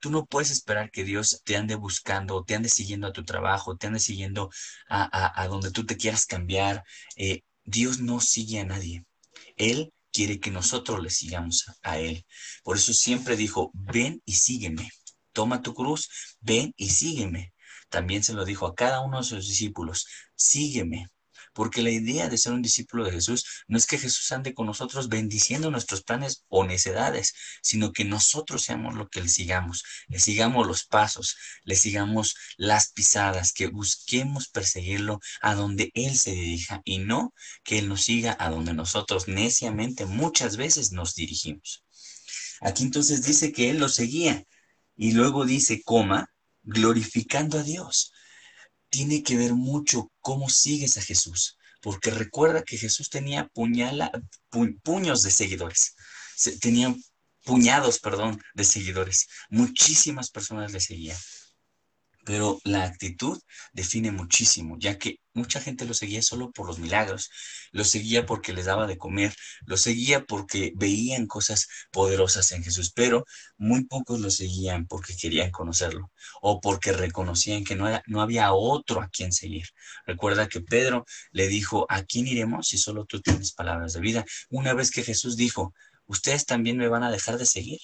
Tú 0.00 0.10
no 0.10 0.26
puedes 0.26 0.50
esperar 0.50 0.90
que 0.90 1.04
Dios 1.04 1.40
te 1.44 1.56
ande 1.56 1.74
buscando, 1.74 2.44
te 2.44 2.54
ande 2.54 2.68
siguiendo 2.68 3.06
a 3.06 3.12
tu 3.12 3.24
trabajo, 3.24 3.76
te 3.76 3.86
ande 3.86 4.00
siguiendo 4.00 4.50
a, 4.88 5.46
donde 5.48 5.70
tú 5.70 5.84
te 5.86 5.96
quieras 5.96 6.26
cambiar. 6.26 6.84
Eh, 7.16 7.42
Dios 7.64 8.00
no 8.00 8.20
sigue 8.20 8.60
a 8.60 8.64
nadie. 8.64 9.04
Él 9.56 9.92
quiere 10.12 10.40
que 10.40 10.50
nosotros 10.50 11.02
le 11.02 11.10
sigamos 11.10 11.66
a 11.82 11.98
Él. 11.98 12.24
Por 12.62 12.76
eso 12.76 12.92
siempre 12.94 13.36
dijo, 13.36 13.70
ven 13.74 14.22
y 14.24 14.32
sígueme. 14.34 14.90
Toma 15.32 15.62
tu 15.62 15.74
cruz, 15.74 16.08
ven 16.40 16.72
y 16.76 16.90
sígueme. 16.90 17.52
También 17.88 18.22
se 18.24 18.32
lo 18.32 18.44
dijo 18.44 18.66
a 18.66 18.74
cada 18.74 19.00
uno 19.00 19.18
de 19.18 19.24
sus 19.24 19.46
discípulos, 19.46 20.06
sígueme. 20.34 21.08
Porque 21.56 21.80
la 21.80 21.90
idea 21.90 22.28
de 22.28 22.36
ser 22.36 22.52
un 22.52 22.60
discípulo 22.60 23.02
de 23.02 23.12
Jesús 23.12 23.46
no 23.66 23.78
es 23.78 23.86
que 23.86 23.96
Jesús 23.96 24.30
ande 24.30 24.52
con 24.52 24.66
nosotros 24.66 25.08
bendiciendo 25.08 25.70
nuestros 25.70 26.02
planes 26.02 26.44
o 26.48 26.66
necedades, 26.66 27.32
sino 27.62 27.92
que 27.94 28.04
nosotros 28.04 28.62
seamos 28.62 28.94
lo 28.94 29.08
que 29.08 29.22
le 29.22 29.30
sigamos, 29.30 29.82
le 30.06 30.20
sigamos 30.20 30.66
los 30.66 30.84
pasos, 30.84 31.34
le 31.64 31.74
sigamos 31.74 32.34
las 32.58 32.92
pisadas, 32.92 33.54
que 33.54 33.68
busquemos 33.68 34.48
perseguirlo 34.48 35.18
a 35.40 35.54
donde 35.54 35.90
Él 35.94 36.18
se 36.18 36.32
dirija 36.32 36.82
y 36.84 36.98
no 36.98 37.32
que 37.64 37.78
Él 37.78 37.88
nos 37.88 38.02
siga 38.02 38.36
a 38.38 38.50
donde 38.50 38.74
nosotros 38.74 39.26
neciamente 39.26 40.04
muchas 40.04 40.58
veces 40.58 40.92
nos 40.92 41.14
dirigimos. 41.14 41.84
Aquí 42.60 42.82
entonces 42.82 43.24
dice 43.24 43.50
que 43.52 43.70
Él 43.70 43.78
lo 43.78 43.88
seguía 43.88 44.44
y 44.94 45.12
luego 45.12 45.46
dice, 45.46 45.80
coma, 45.82 46.28
glorificando 46.64 47.58
a 47.58 47.62
Dios 47.62 48.12
tiene 48.88 49.22
que 49.22 49.36
ver 49.36 49.54
mucho 49.54 50.10
cómo 50.20 50.48
sigues 50.48 50.96
a 50.96 51.02
Jesús, 51.02 51.58
porque 51.80 52.10
recuerda 52.10 52.62
que 52.62 52.78
Jesús 52.78 53.10
tenía 53.10 53.48
puñala, 53.48 54.10
puños 54.82 55.22
de 55.22 55.30
seguidores, 55.30 55.94
tenía 56.60 56.94
puñados, 57.44 57.98
perdón, 58.00 58.42
de 58.54 58.64
seguidores. 58.64 59.28
Muchísimas 59.48 60.30
personas 60.30 60.72
le 60.72 60.80
seguían. 60.80 61.16
Pero 62.26 62.60
la 62.64 62.82
actitud 62.82 63.40
define 63.72 64.10
muchísimo, 64.10 64.76
ya 64.80 64.98
que 64.98 65.20
mucha 65.32 65.60
gente 65.60 65.84
lo 65.84 65.94
seguía 65.94 66.22
solo 66.22 66.50
por 66.50 66.66
los 66.66 66.80
milagros, 66.80 67.30
lo 67.70 67.84
seguía 67.84 68.26
porque 68.26 68.52
les 68.52 68.64
daba 68.64 68.88
de 68.88 68.98
comer, 68.98 69.32
lo 69.64 69.76
seguía 69.76 70.24
porque 70.24 70.72
veían 70.74 71.28
cosas 71.28 71.68
poderosas 71.92 72.50
en 72.50 72.64
Jesús, 72.64 72.90
pero 72.92 73.24
muy 73.56 73.84
pocos 73.84 74.18
lo 74.18 74.30
seguían 74.30 74.86
porque 74.88 75.16
querían 75.16 75.52
conocerlo 75.52 76.10
o 76.42 76.60
porque 76.60 76.92
reconocían 76.92 77.62
que 77.62 77.76
no, 77.76 78.20
había 78.20 78.52
otro 78.52 79.00
a 79.02 79.08
quien 79.08 79.30
seguir. 79.32 79.68
Recuerda 80.04 80.48
que 80.48 80.60
Pedro 80.60 81.04
le 81.30 81.46
dijo, 81.46 81.86
¿a 81.88 82.02
quién 82.02 82.26
iremos 82.26 82.66
si 82.66 82.76
solo 82.76 83.04
tú 83.04 83.20
tienes 83.20 83.52
palabras 83.52 83.92
de 83.92 84.00
vida? 84.00 84.24
Una 84.50 84.74
vez 84.74 84.90
que 84.90 85.04
Jesús 85.04 85.36
dijo, 85.36 85.74
¿ustedes 86.06 86.44
también 86.44 86.76
me 86.76 86.88
van 86.88 87.04
a 87.04 87.12
dejar 87.12 87.38
de 87.38 87.46
seguir? 87.46 87.78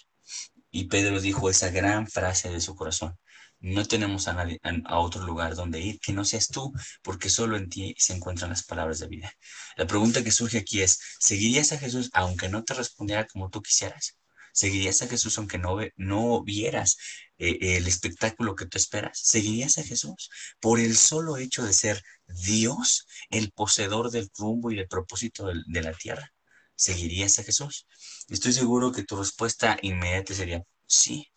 Y 0.73 0.89
Pedro 0.89 1.21
dijo 1.21 1.49
esa 1.49 1.71
gran 1.71 2.09
frase 2.09 2.51
de 2.51 2.61
su 2.61 2.75
corazón, 2.75 3.17
no 3.63 3.85
tenemos 3.87 4.29
a, 4.29 4.35
nadie, 4.35 4.61
a, 4.63 4.99
otro 4.99 5.25
lugar 5.25 5.55
donde 5.55 5.81
ir 5.81 6.01
que 6.01 6.13
no 6.13 6.25
seas 6.25 6.49
tú, 6.49 6.73
porque 7.03 7.31
solo 7.31 7.57
en 7.57 7.69
ti 7.69 7.95
se 7.97 8.13
encuentran 8.13 8.51
las 8.51 8.65
palabras 8.65 8.99
de 8.99 9.07
vida. 9.09 9.33
La 9.77 9.87
pregunta 9.87 10.23
que 10.25 10.33
surge 10.33 10.59
aquí 10.59 10.83
es, 10.83 10.99
¿seguirías 11.21 11.73
a 11.73 11.79
Jesús 11.79 12.11
aunque 12.13 12.49
no 12.49 12.65
te 12.65 12.75
respondiera 12.75 13.27
como 13.27 13.51
tú 13.51 13.63
quisieras? 13.63 14.19
¿Seguirías 14.53 15.01
a 15.03 15.09
Jesús 15.09 15.39
aunque 15.39 15.59
no, 15.59 15.79
no 15.97 16.43
vieras 16.43 16.99
eh, 17.39 17.77
el 17.77 17.87
espectáculo 17.87 18.57
que 18.57 18.67
tú 18.67 18.79
esperas? 18.79 19.21
¿Seguirías 19.23 19.79
a 19.79 19.85
Jesús 19.85 20.31
por 20.61 20.81
el 20.81 20.97
solo 20.97 21.37
hecho 21.37 21.65
de 21.65 21.73
ser 21.73 22.03
Dios, 22.27 23.07
el 23.31 23.53
poseedor 23.53 24.11
del 24.11 24.29
rumbo 24.37 24.71
y 24.71 24.77
del 24.77 24.89
propósito 24.89 25.47
de, 25.47 25.63
de 25.67 25.83
la 25.83 25.95
tierra? 25.95 26.33
¿Seguirías 26.75 27.39
a 27.39 27.45
Jesús? 27.45 27.87
Estoy 28.29 28.53
seguro 28.53 28.93
que 28.93 29.05
tu 29.05 29.17
respuesta 29.17 29.79
inmediata 29.83 30.35
sería 30.35 30.63
sí, 30.87 31.29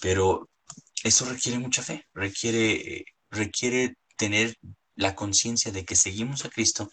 pero 0.00 0.48
eso 1.02 1.24
requiere 1.24 1.58
mucha 1.58 1.82
fe, 1.82 2.06
requiere, 2.14 3.04
requiere 3.30 3.96
tener 4.16 4.56
la 4.94 5.14
conciencia 5.14 5.72
de 5.72 5.84
que 5.84 5.96
seguimos 5.96 6.44
a 6.44 6.50
Cristo 6.50 6.90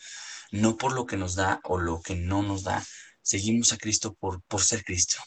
no 0.51 0.77
por 0.77 0.93
lo 0.93 1.05
que 1.05 1.17
nos 1.17 1.35
da 1.35 1.59
o 1.63 1.77
lo 1.77 2.01
que 2.01 2.15
no 2.15 2.41
nos 2.41 2.63
da, 2.63 2.85
seguimos 3.21 3.73
a 3.73 3.77
Cristo 3.77 4.15
por, 4.15 4.41
por 4.43 4.61
ser 4.61 4.83
Cristo. 4.83 5.17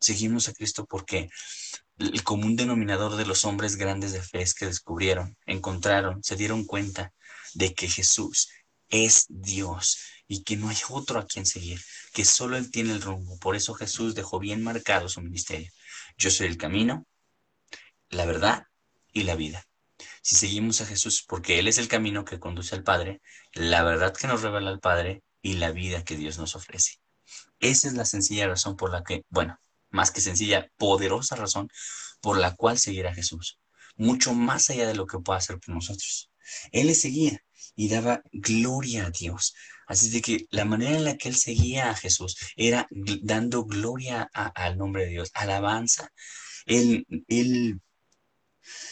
Seguimos 0.00 0.48
a 0.48 0.52
Cristo 0.52 0.86
porque 0.86 1.28
el 1.98 2.22
común 2.24 2.56
denominador 2.56 3.16
de 3.16 3.26
los 3.26 3.44
hombres 3.44 3.76
grandes 3.76 4.12
de 4.12 4.22
fe 4.22 4.42
es 4.42 4.54
que 4.54 4.66
descubrieron, 4.66 5.36
encontraron, 5.44 6.22
se 6.22 6.36
dieron 6.36 6.64
cuenta 6.64 7.12
de 7.54 7.74
que 7.74 7.88
Jesús 7.88 8.48
es 8.88 9.26
Dios 9.28 9.98
y 10.26 10.42
que 10.42 10.56
no 10.56 10.68
hay 10.68 10.76
otro 10.88 11.18
a 11.18 11.26
quien 11.26 11.44
seguir, 11.44 11.80
que 12.12 12.24
solo 12.24 12.56
Él 12.56 12.70
tiene 12.70 12.92
el 12.92 13.02
rumbo. 13.02 13.38
Por 13.38 13.56
eso 13.56 13.74
Jesús 13.74 14.14
dejó 14.14 14.38
bien 14.38 14.62
marcado 14.62 15.08
su 15.08 15.20
ministerio. 15.20 15.70
Yo 16.16 16.30
soy 16.30 16.46
el 16.46 16.56
camino, 16.56 17.06
la 18.10 18.26
verdad 18.26 18.66
y 19.12 19.22
la 19.22 19.36
vida. 19.36 19.66
Si 20.22 20.34
seguimos 20.34 20.80
a 20.80 20.86
Jesús, 20.86 21.24
porque 21.26 21.58
Él 21.58 21.68
es 21.68 21.78
el 21.78 21.88
camino 21.88 22.24
que 22.24 22.40
conduce 22.40 22.74
al 22.74 22.84
Padre, 22.84 23.20
la 23.52 23.82
verdad 23.82 24.14
que 24.14 24.26
nos 24.26 24.42
revela 24.42 24.70
al 24.70 24.80
Padre 24.80 25.22
y 25.42 25.54
la 25.54 25.70
vida 25.70 26.04
que 26.04 26.16
Dios 26.16 26.38
nos 26.38 26.54
ofrece. 26.56 26.98
Esa 27.58 27.88
es 27.88 27.94
la 27.94 28.04
sencilla 28.04 28.48
razón 28.48 28.76
por 28.76 28.90
la 28.90 29.02
que, 29.02 29.24
bueno, 29.28 29.58
más 29.90 30.10
que 30.10 30.20
sencilla, 30.20 30.70
poderosa 30.76 31.36
razón 31.36 31.68
por 32.20 32.38
la 32.38 32.54
cual 32.54 32.78
seguir 32.78 33.06
a 33.06 33.14
Jesús, 33.14 33.58
mucho 33.96 34.34
más 34.34 34.70
allá 34.70 34.86
de 34.86 34.94
lo 34.94 35.06
que 35.06 35.18
pueda 35.18 35.38
hacer 35.38 35.58
por 35.58 35.74
nosotros. 35.74 36.30
Él 36.72 36.86
le 36.88 36.94
seguía 36.94 37.42
y 37.76 37.88
daba 37.88 38.22
gloria 38.32 39.06
a 39.06 39.10
Dios. 39.10 39.54
Así 39.86 40.10
de 40.10 40.20
que 40.20 40.46
la 40.50 40.64
manera 40.64 40.96
en 40.96 41.04
la 41.04 41.16
que 41.16 41.28
él 41.28 41.36
seguía 41.36 41.90
a 41.90 41.96
Jesús 41.96 42.36
era 42.56 42.86
dando 43.22 43.64
gloria 43.64 44.30
al 44.32 44.78
nombre 44.78 45.04
de 45.04 45.10
Dios, 45.10 45.30
alabanza. 45.34 46.12
Él, 46.66 47.06
él 47.26 47.80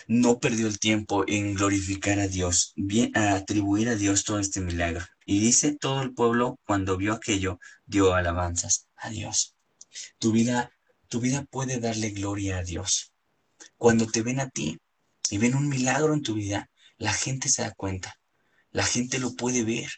no 0.06 0.38
perdió 0.38 0.66
el 0.66 0.78
tiempo 0.78 1.24
en 1.26 1.54
glorificar 1.54 2.18
a 2.18 2.28
Dios, 2.28 2.72
bien, 2.76 3.16
a 3.16 3.34
atribuir 3.34 3.88
a 3.88 3.96
Dios 3.96 4.24
todo 4.24 4.38
este 4.38 4.60
milagro. 4.60 5.04
Y 5.26 5.40
dice 5.40 5.76
todo 5.76 6.02
el 6.02 6.14
pueblo 6.14 6.58
cuando 6.64 6.96
vio 6.96 7.12
aquello, 7.12 7.60
dio 7.86 8.14
alabanzas 8.14 8.86
a 8.96 9.10
Dios. 9.10 9.54
Tu 10.18 10.32
vida, 10.32 10.72
tu 11.08 11.20
vida 11.20 11.44
puede 11.44 11.80
darle 11.80 12.10
gloria 12.10 12.58
a 12.58 12.62
Dios. 12.62 13.12
Cuando 13.76 14.06
te 14.06 14.22
ven 14.22 14.40
a 14.40 14.48
ti 14.48 14.78
y 15.30 15.38
ven 15.38 15.54
un 15.54 15.68
milagro 15.68 16.14
en 16.14 16.22
tu 16.22 16.34
vida, 16.34 16.70
la 16.96 17.12
gente 17.12 17.48
se 17.48 17.62
da 17.62 17.72
cuenta. 17.72 18.18
La 18.70 18.84
gente 18.84 19.18
lo 19.18 19.34
puede 19.34 19.64
ver. 19.64 19.90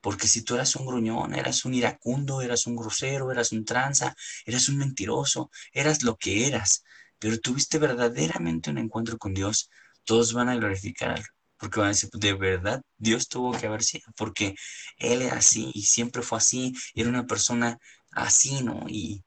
Porque 0.00 0.28
si 0.28 0.42
tú 0.42 0.54
eras 0.54 0.76
un 0.76 0.86
gruñón, 0.86 1.34
eras 1.34 1.64
un 1.64 1.74
iracundo, 1.74 2.40
eras 2.40 2.66
un 2.66 2.76
grosero, 2.76 3.32
eras 3.32 3.50
un 3.52 3.64
tranza, 3.64 4.14
eras 4.46 4.68
un 4.68 4.78
mentiroso, 4.78 5.50
eras 5.72 6.02
lo 6.02 6.16
que 6.16 6.46
eras, 6.46 6.84
pero 7.18 7.38
tuviste 7.38 7.78
verdaderamente 7.78 8.70
un 8.70 8.78
encuentro 8.78 9.18
con 9.18 9.34
Dios, 9.34 9.70
todos 10.04 10.32
van 10.32 10.48
a 10.48 10.56
glorificar, 10.56 11.22
porque 11.58 11.80
van 11.80 11.88
a 11.88 11.92
decir, 11.92 12.10
de 12.12 12.34
verdad, 12.34 12.82
Dios 12.96 13.28
tuvo 13.28 13.52
que 13.52 13.66
haber 13.66 13.82
sido, 13.82 14.04
porque 14.16 14.54
Él 14.96 15.22
era 15.22 15.36
así 15.38 15.70
y 15.74 15.82
siempre 15.82 16.22
fue 16.22 16.38
así, 16.38 16.72
y 16.94 17.00
era 17.00 17.10
una 17.10 17.26
persona 17.26 17.78
así, 18.12 18.62
¿no? 18.62 18.84
Y, 18.88 19.22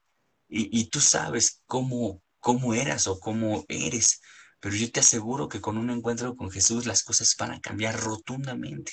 y, 0.48 0.84
tú 0.90 1.00
sabes 1.00 1.62
cómo, 1.66 2.22
cómo 2.38 2.74
eras 2.74 3.06
o 3.06 3.18
cómo 3.18 3.64
eres, 3.68 4.20
pero 4.60 4.74
yo 4.76 4.90
te 4.90 5.00
aseguro 5.00 5.48
que 5.48 5.60
con 5.60 5.78
un 5.78 5.90
encuentro 5.90 6.36
con 6.36 6.50
Jesús 6.50 6.86
las 6.86 7.02
cosas 7.02 7.34
van 7.38 7.52
a 7.52 7.60
cambiar 7.60 7.98
rotundamente, 8.00 8.92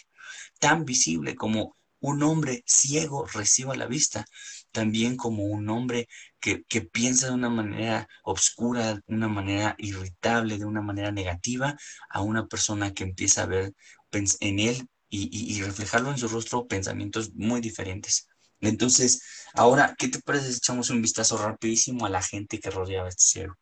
tan 0.59 0.85
visible 0.85 1.35
como 1.35 1.75
un 1.99 2.23
hombre 2.23 2.63
ciego 2.65 3.25
reciba 3.27 3.75
la 3.75 3.87
vista, 3.87 4.25
también 4.71 5.17
como 5.17 5.43
un 5.43 5.69
hombre 5.69 6.07
que, 6.39 6.81
piensa 6.81 7.27
de 7.27 7.33
una 7.33 7.49
manera 7.49 8.07
obscura, 8.23 8.95
de 8.95 9.15
una 9.15 9.27
manera 9.27 9.75
irritable, 9.77 10.57
de 10.57 10.65
una 10.65 10.81
manera 10.81 11.11
negativa, 11.11 11.77
a 12.09 12.21
una 12.21 12.47
persona 12.47 12.93
que 12.93 13.03
empieza 13.03 13.43
a 13.43 13.47
ver 13.47 13.73
en 14.11 14.59
él 14.59 14.87
y, 15.09 15.61
reflejarlo 15.61 16.11
en 16.11 16.17
su 16.17 16.27
rostro 16.27 16.67
pensamientos 16.67 17.33
muy 17.33 17.61
diferentes. 17.61 18.27
Entonces, 18.61 19.21
ahora, 19.53 19.95
¿qué 19.97 20.07
te 20.09 20.21
parece 20.21 20.51
si 20.51 20.57
echamos 20.57 20.89
un 20.89 21.01
vistazo 21.01 21.37
rapidísimo 21.37 22.05
a 22.05 22.09
la 22.09 22.21
gente 22.21 22.59
que 22.59 22.69
rodeaba 22.69 23.09
este 23.09 23.25
cielo? 23.25 23.57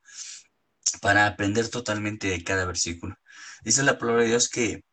Para 1.01 1.27
aprender 1.27 1.69
totalmente 1.69 2.27
de 2.27 2.43
cada 2.43 2.65
versículo. 2.65 3.15
Dice 3.63 3.83
la 3.83 3.97
palabra 3.97 4.23
de 4.23 4.29
Dios 4.29 4.49
que, 4.49 4.83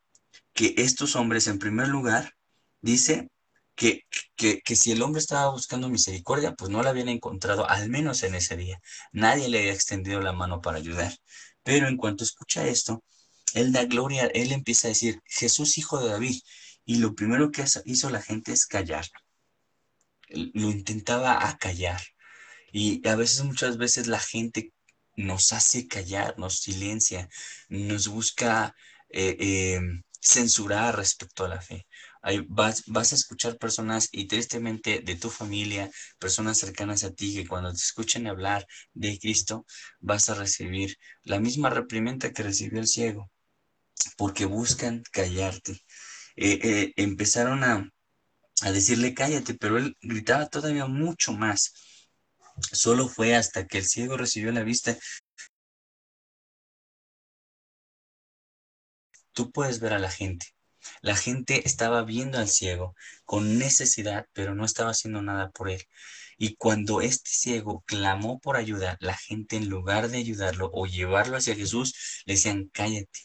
que 0.52 0.74
estos 0.78 1.16
hombres, 1.16 1.46
en 1.46 1.58
primer 1.58 1.88
lugar, 1.88 2.34
dice 2.80 3.28
que, 3.74 4.04
que, 4.36 4.76
si 4.76 4.92
el 4.92 5.02
hombre 5.02 5.20
estaba 5.20 5.50
buscando 5.50 5.88
misericordia, 5.88 6.54
pues 6.54 6.70
no 6.70 6.82
la 6.82 6.90
habían 6.90 7.08
encontrado, 7.08 7.68
al 7.68 7.88
menos 7.88 8.22
en 8.22 8.34
ese 8.34 8.56
día. 8.56 8.80
Nadie 9.12 9.48
le 9.48 9.58
había 9.58 9.72
extendido 9.72 10.20
la 10.20 10.32
mano 10.32 10.60
para 10.60 10.78
ayudar. 10.78 11.16
Pero 11.62 11.88
en 11.88 11.96
cuanto 11.96 12.24
escucha 12.24 12.66
esto, 12.66 13.02
él 13.54 13.72
da 13.72 13.84
gloria, 13.84 14.26
él 14.26 14.52
empieza 14.52 14.88
a 14.88 14.90
decir, 14.90 15.20
Jesús 15.26 15.78
hijo 15.78 16.00
de 16.00 16.10
David. 16.10 16.40
Y 16.84 16.96
lo 16.98 17.14
primero 17.14 17.50
que 17.50 17.64
hizo 17.86 18.10
la 18.10 18.22
gente 18.22 18.52
es 18.52 18.66
callar. 18.66 19.06
Lo 20.28 20.70
intentaba 20.70 21.48
acallar. 21.48 22.00
Y 22.72 23.06
a 23.08 23.16
veces, 23.16 23.44
muchas 23.44 23.76
veces 23.78 24.06
la 24.08 24.20
gente 24.20 24.72
nos 25.16 25.52
hace 25.52 25.86
callar, 25.88 26.38
nos 26.38 26.60
silencia, 26.60 27.28
nos 27.68 28.08
busca 28.08 28.74
eh, 29.10 29.36
eh, 29.38 29.80
censurar 30.20 30.96
respecto 30.96 31.44
a 31.44 31.48
la 31.48 31.60
fe 31.60 31.86
vas, 32.48 32.84
a 33.12 33.14
escuchar 33.14 33.58
personas 33.58 34.08
y 34.12 34.26
tristemente 34.26 35.00
de 35.00 35.16
tu 35.16 35.30
familia, 35.30 35.90
personas 36.18 36.58
cercanas 36.58 37.04
a 37.04 37.12
ti 37.12 37.34
que 37.34 37.46
cuando 37.46 37.70
te 37.70 37.78
escuchen 37.78 38.26
hablar 38.26 38.66
de 38.92 39.18
Cristo, 39.18 39.66
vas 40.00 40.28
a 40.30 40.34
recibir 40.34 40.96
la 41.22 41.40
misma 41.40 41.70
reprimenda 41.70 42.32
que 42.32 42.42
recibió 42.42 42.80
el 42.80 42.88
ciego, 42.88 43.30
porque 44.16 44.46
buscan 44.46 45.02
callarte. 45.12 45.72
Eh, 46.36 46.60
eh, 46.62 46.92
empezaron 46.96 47.64
a, 47.64 47.88
a 48.62 48.72
decirle 48.72 49.14
cállate, 49.14 49.54
pero 49.54 49.78
él 49.78 49.96
gritaba 50.02 50.48
todavía 50.48 50.86
mucho 50.86 51.32
más. 51.32 51.74
Solo 52.72 53.08
fue 53.08 53.34
hasta 53.36 53.66
que 53.66 53.78
el 53.78 53.84
ciego 53.86 54.16
recibió 54.16 54.52
la 54.52 54.62
vista 54.64 54.96
tú 59.34 59.50
puedes 59.52 59.80
ver 59.80 59.92
a 59.92 59.98
la 59.98 60.10
gente 60.10 60.53
La 61.02 61.16
gente 61.16 61.66
estaba 61.66 62.02
viendo 62.04 62.38
al 62.38 62.48
ciego 62.48 62.94
con 63.24 63.58
necesidad, 63.58 64.26
pero 64.32 64.54
no 64.54 64.64
estaba 64.64 64.90
haciendo 64.90 65.22
nada 65.22 65.50
por 65.50 65.70
él. 65.70 65.82
Y 66.38 66.56
cuando 66.56 67.00
este 67.00 67.30
ciego 67.30 67.82
clamó 67.86 68.40
por 68.40 68.56
ayuda, 68.56 68.96
la 69.00 69.16
gente 69.16 69.56
en 69.56 69.68
lugar 69.68 70.08
de 70.08 70.18
ayudarlo 70.18 70.70
o 70.72 70.86
llevarlo 70.86 71.36
hacia 71.36 71.54
Jesús, 71.54 72.22
le 72.26 72.34
decían, 72.34 72.70
cállate. 72.72 73.20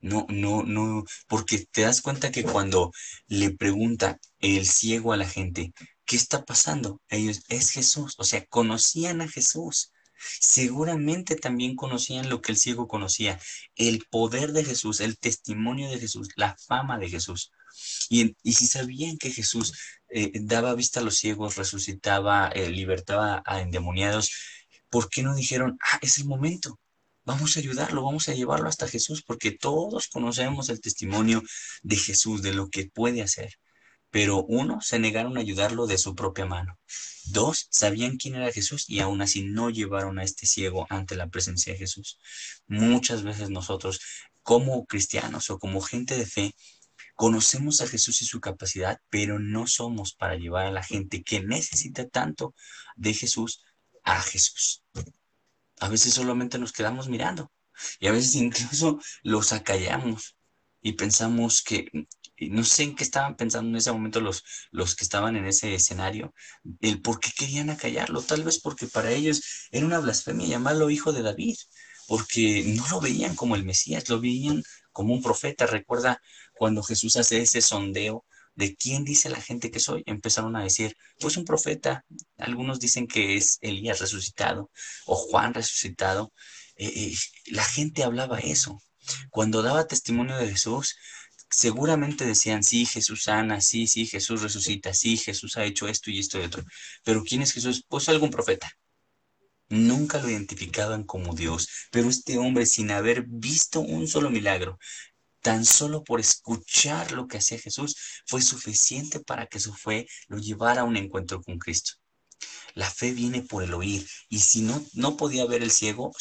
No, 0.00 0.26
no, 0.28 0.62
no, 0.62 1.04
porque 1.26 1.66
te 1.72 1.82
das 1.82 2.02
cuenta 2.02 2.30
que 2.30 2.44
cuando 2.44 2.92
le 3.26 3.50
pregunta 3.50 4.18
el 4.38 4.66
ciego 4.66 5.12
a 5.12 5.16
la 5.16 5.28
gente, 5.28 5.72
¿qué 6.04 6.16
está 6.16 6.44
pasando? 6.44 7.00
Ellos, 7.08 7.42
es 7.48 7.70
Jesús, 7.70 8.14
o 8.18 8.24
sea, 8.24 8.44
conocían 8.46 9.20
a 9.22 9.28
Jesús. 9.28 9.92
Seguramente 10.40 11.36
también 11.36 11.76
conocían 11.76 12.28
lo 12.28 12.40
que 12.40 12.52
el 12.52 12.58
ciego 12.58 12.88
conocía, 12.88 13.40
el 13.76 14.04
poder 14.10 14.52
de 14.52 14.64
Jesús, 14.64 15.00
el 15.00 15.18
testimonio 15.18 15.90
de 15.90 15.98
Jesús, 15.98 16.28
la 16.36 16.56
fama 16.66 16.98
de 16.98 17.08
Jesús. 17.08 17.50
Y, 18.08 18.34
si 18.44 18.66
sabían 18.66 19.18
que 19.18 19.30
Jesús 19.30 19.74
eh, 20.08 20.32
daba 20.34 20.74
vista 20.74 21.00
a 21.00 21.02
los 21.02 21.16
ciegos, 21.16 21.56
resucitaba, 21.56 22.48
eh, 22.48 22.70
libertaba 22.70 23.42
a 23.46 23.60
endemoniados, 23.60 24.30
¿por 24.90 25.08
qué 25.10 25.22
no 25.22 25.34
dijeron, 25.34 25.78
ah, 25.82 25.98
es 26.02 26.18
el 26.18 26.24
momento? 26.26 26.80
Vamos 27.24 27.56
a 27.56 27.60
ayudarlo, 27.60 28.02
vamos 28.02 28.28
a 28.28 28.34
llevarlo 28.34 28.68
hasta 28.68 28.88
Jesús, 28.88 29.22
porque 29.22 29.50
todos 29.52 30.08
conocemos 30.08 30.70
el 30.70 30.80
testimonio 30.80 31.42
de 31.82 31.96
Jesús, 31.96 32.42
de 32.42 32.54
lo 32.54 32.70
que 32.70 32.86
puede 32.86 33.22
hacer. 33.22 33.58
Pero 34.10 34.44
uno, 34.44 34.80
se 34.80 34.98
negaron 34.98 35.36
a 35.36 35.40
ayudarlo 35.40 35.86
de 35.86 35.98
su 35.98 36.14
propia 36.14 36.46
mano. 36.46 36.78
Dos, 37.26 37.68
sabían 37.70 38.16
quién 38.16 38.36
era 38.36 38.52
Jesús 38.52 38.88
y 38.88 39.00
aún 39.00 39.20
así 39.20 39.42
no 39.42 39.68
llevaron 39.70 40.18
a 40.18 40.24
este 40.24 40.46
ciego 40.46 40.86
ante 40.88 41.14
la 41.14 41.28
presencia 41.28 41.72
de 41.72 41.78
Jesús. 41.78 42.18
Muchas 42.66 43.22
veces 43.22 43.50
nosotros, 43.50 44.00
como 44.42 44.86
cristianos 44.86 45.50
o 45.50 45.58
como 45.58 45.80
gente 45.82 46.16
de 46.16 46.26
fe, 46.26 46.54
conocemos 47.14 47.80
a 47.80 47.88
Jesús 47.88 48.22
y 48.22 48.26
su 48.26 48.40
capacidad, 48.40 49.00
pero 49.10 49.38
no 49.38 49.66
somos 49.66 50.14
para 50.14 50.36
llevar 50.36 50.66
a 50.66 50.70
la 50.70 50.82
gente 50.82 51.22
que 51.22 51.40
necesita 51.40 52.08
tanto 52.08 52.54
de 52.96 53.12
Jesús 53.12 53.64
a 54.04 54.22
Jesús. 54.22 54.82
A 55.80 55.88
veces 55.88 56.14
solamente 56.14 56.58
nos 56.58 56.72
quedamos 56.72 57.08
mirando 57.08 57.52
y 58.00 58.06
a 58.06 58.12
veces 58.12 58.34
incluso 58.36 59.00
los 59.22 59.52
acallamos 59.52 60.36
y 60.80 60.92
pensamos 60.92 61.62
que 61.62 61.88
no 62.40 62.64
sé 62.64 62.84
en 62.84 62.94
qué 62.94 63.04
estaban 63.04 63.36
pensando 63.36 63.70
en 63.70 63.76
ese 63.76 63.92
momento 63.92 64.20
los, 64.20 64.44
los 64.70 64.94
que 64.94 65.04
estaban 65.04 65.36
en 65.36 65.46
ese 65.46 65.74
escenario, 65.74 66.34
el 66.80 67.00
por 67.00 67.20
qué 67.20 67.30
querían 67.36 67.70
acallarlo, 67.70 68.22
tal 68.22 68.44
vez 68.44 68.60
porque 68.60 68.86
para 68.86 69.10
ellos 69.10 69.68
era 69.70 69.86
una 69.86 69.98
blasfemia 69.98 70.46
llamarlo 70.46 70.90
hijo 70.90 71.12
de 71.12 71.22
David, 71.22 71.56
porque 72.06 72.64
no 72.66 72.88
lo 72.88 73.00
veían 73.00 73.36
como 73.36 73.54
el 73.54 73.64
Mesías, 73.64 74.08
lo 74.08 74.20
veían 74.20 74.62
como 74.92 75.14
un 75.14 75.22
profeta. 75.22 75.66
Recuerda 75.66 76.20
cuando 76.54 76.82
Jesús 76.82 77.16
hace 77.16 77.42
ese 77.42 77.60
sondeo 77.60 78.24
de 78.54 78.74
quién 78.76 79.04
dice 79.04 79.28
la 79.28 79.40
gente 79.40 79.70
que 79.70 79.78
soy, 79.78 80.02
empezaron 80.06 80.56
a 80.56 80.64
decir, 80.64 80.96
pues 81.20 81.36
un 81.36 81.44
profeta, 81.44 82.04
algunos 82.38 82.80
dicen 82.80 83.06
que 83.06 83.36
es 83.36 83.58
Elías 83.60 84.00
resucitado 84.00 84.70
o 85.06 85.14
Juan 85.14 85.54
resucitado. 85.54 86.32
Eh, 86.76 86.92
eh, 86.94 87.14
la 87.46 87.64
gente 87.64 88.02
hablaba 88.02 88.40
eso. 88.40 88.82
Cuando 89.30 89.62
daba 89.62 89.86
testimonio 89.86 90.36
de 90.36 90.48
Jesús, 90.48 90.96
seguramente 91.50 92.24
decían, 92.26 92.62
sí, 92.62 92.86
Jesús 92.86 93.24
sana, 93.24 93.60
sí, 93.60 93.86
sí, 93.86 94.06
Jesús 94.06 94.42
resucita, 94.42 94.94
sí, 94.94 95.16
Jesús 95.16 95.56
ha 95.56 95.64
hecho 95.64 95.88
esto 95.88 96.10
y 96.10 96.18
esto 96.18 96.38
y 96.38 96.44
otro. 96.44 96.64
Pero 97.04 97.22
¿quién 97.24 97.42
es 97.42 97.52
Jesús? 97.52 97.84
Pues 97.88 98.08
algún 98.08 98.30
profeta. 98.30 98.70
Nunca 99.70 100.18
lo 100.20 100.30
identificaban 100.30 101.04
como 101.04 101.34
Dios, 101.34 101.68
pero 101.90 102.08
este 102.08 102.38
hombre, 102.38 102.64
sin 102.64 102.90
haber 102.90 103.24
visto 103.26 103.80
un 103.80 104.08
solo 104.08 104.30
milagro, 104.30 104.78
tan 105.42 105.64
solo 105.64 106.04
por 106.04 106.20
escuchar 106.20 107.12
lo 107.12 107.26
que 107.26 107.38
hacía 107.38 107.58
Jesús, 107.58 107.96
fue 108.26 108.42
suficiente 108.42 109.20
para 109.20 109.46
que 109.46 109.60
su 109.60 109.74
fe 109.74 110.06
lo 110.28 110.38
llevara 110.38 110.82
a 110.82 110.84
un 110.84 110.96
encuentro 110.96 111.42
con 111.42 111.58
Cristo. 111.58 111.92
La 112.78 112.88
fe 112.88 113.10
viene 113.10 113.42
por 113.42 113.64
el 113.64 113.74
oír. 113.74 114.06
Y 114.28 114.38
si 114.38 114.62
no, 114.62 114.80
no 114.92 115.16
podía 115.16 115.44
ver 115.46 115.64
el 115.64 115.72
ciego, 115.72 116.12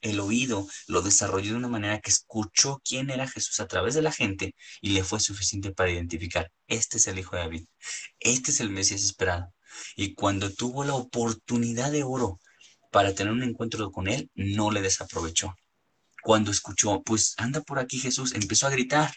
el 0.00 0.20
oído 0.20 0.66
lo 0.86 1.02
desarrolló 1.02 1.50
de 1.50 1.58
una 1.58 1.68
manera 1.68 2.00
que 2.00 2.10
escuchó 2.10 2.80
quién 2.82 3.10
era 3.10 3.28
Jesús 3.28 3.60
a 3.60 3.68
través 3.68 3.92
de 3.94 4.00
la 4.00 4.10
gente 4.10 4.54
y 4.80 4.92
le 4.92 5.04
fue 5.04 5.20
suficiente 5.20 5.72
para 5.72 5.90
identificar, 5.90 6.50
este 6.68 6.96
es 6.96 7.06
el 7.06 7.18
Hijo 7.18 7.36
de 7.36 7.42
David, 7.42 7.66
este 8.18 8.50
es 8.50 8.60
el 8.60 8.70
Mesías 8.70 9.02
esperado. 9.02 9.52
Y 9.94 10.14
cuando 10.14 10.50
tuvo 10.50 10.84
la 10.84 10.94
oportunidad 10.94 11.92
de 11.92 12.02
oro 12.02 12.40
para 12.90 13.14
tener 13.14 13.34
un 13.34 13.42
encuentro 13.42 13.92
con 13.92 14.08
él, 14.08 14.30
no 14.34 14.70
le 14.70 14.80
desaprovechó. 14.80 15.54
Cuando 16.22 16.50
escuchó, 16.50 17.02
pues 17.02 17.34
anda 17.36 17.60
por 17.60 17.78
aquí 17.78 17.98
Jesús, 17.98 18.32
empezó 18.32 18.66
a 18.66 18.70
gritar. 18.70 19.12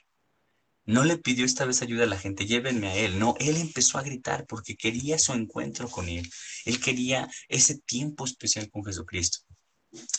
No 0.86 1.06
le 1.06 1.18
pidió 1.18 1.46
esta 1.46 1.66
vez 1.66 1.82
ayuda 1.82 2.04
a 2.04 2.08
la 2.08 2.20
gente, 2.20 2.46
llévenme 2.46 2.88
a 2.90 2.96
él. 2.96 3.18
No, 3.20 3.36
él 3.40 3.58
empezó 3.58 3.98
a 3.98 4.04
gritar 4.04 4.46
porque 4.46 4.76
quería 4.76 5.18
su 5.18 5.34
encuentro 5.34 5.90
con 5.90 6.10
él. 6.10 6.30
Él 6.66 6.80
quería 6.80 7.30
ese 7.48 7.80
tiempo 7.80 8.26
especial 8.26 8.70
con 8.70 8.84
Jesucristo. 8.84 9.40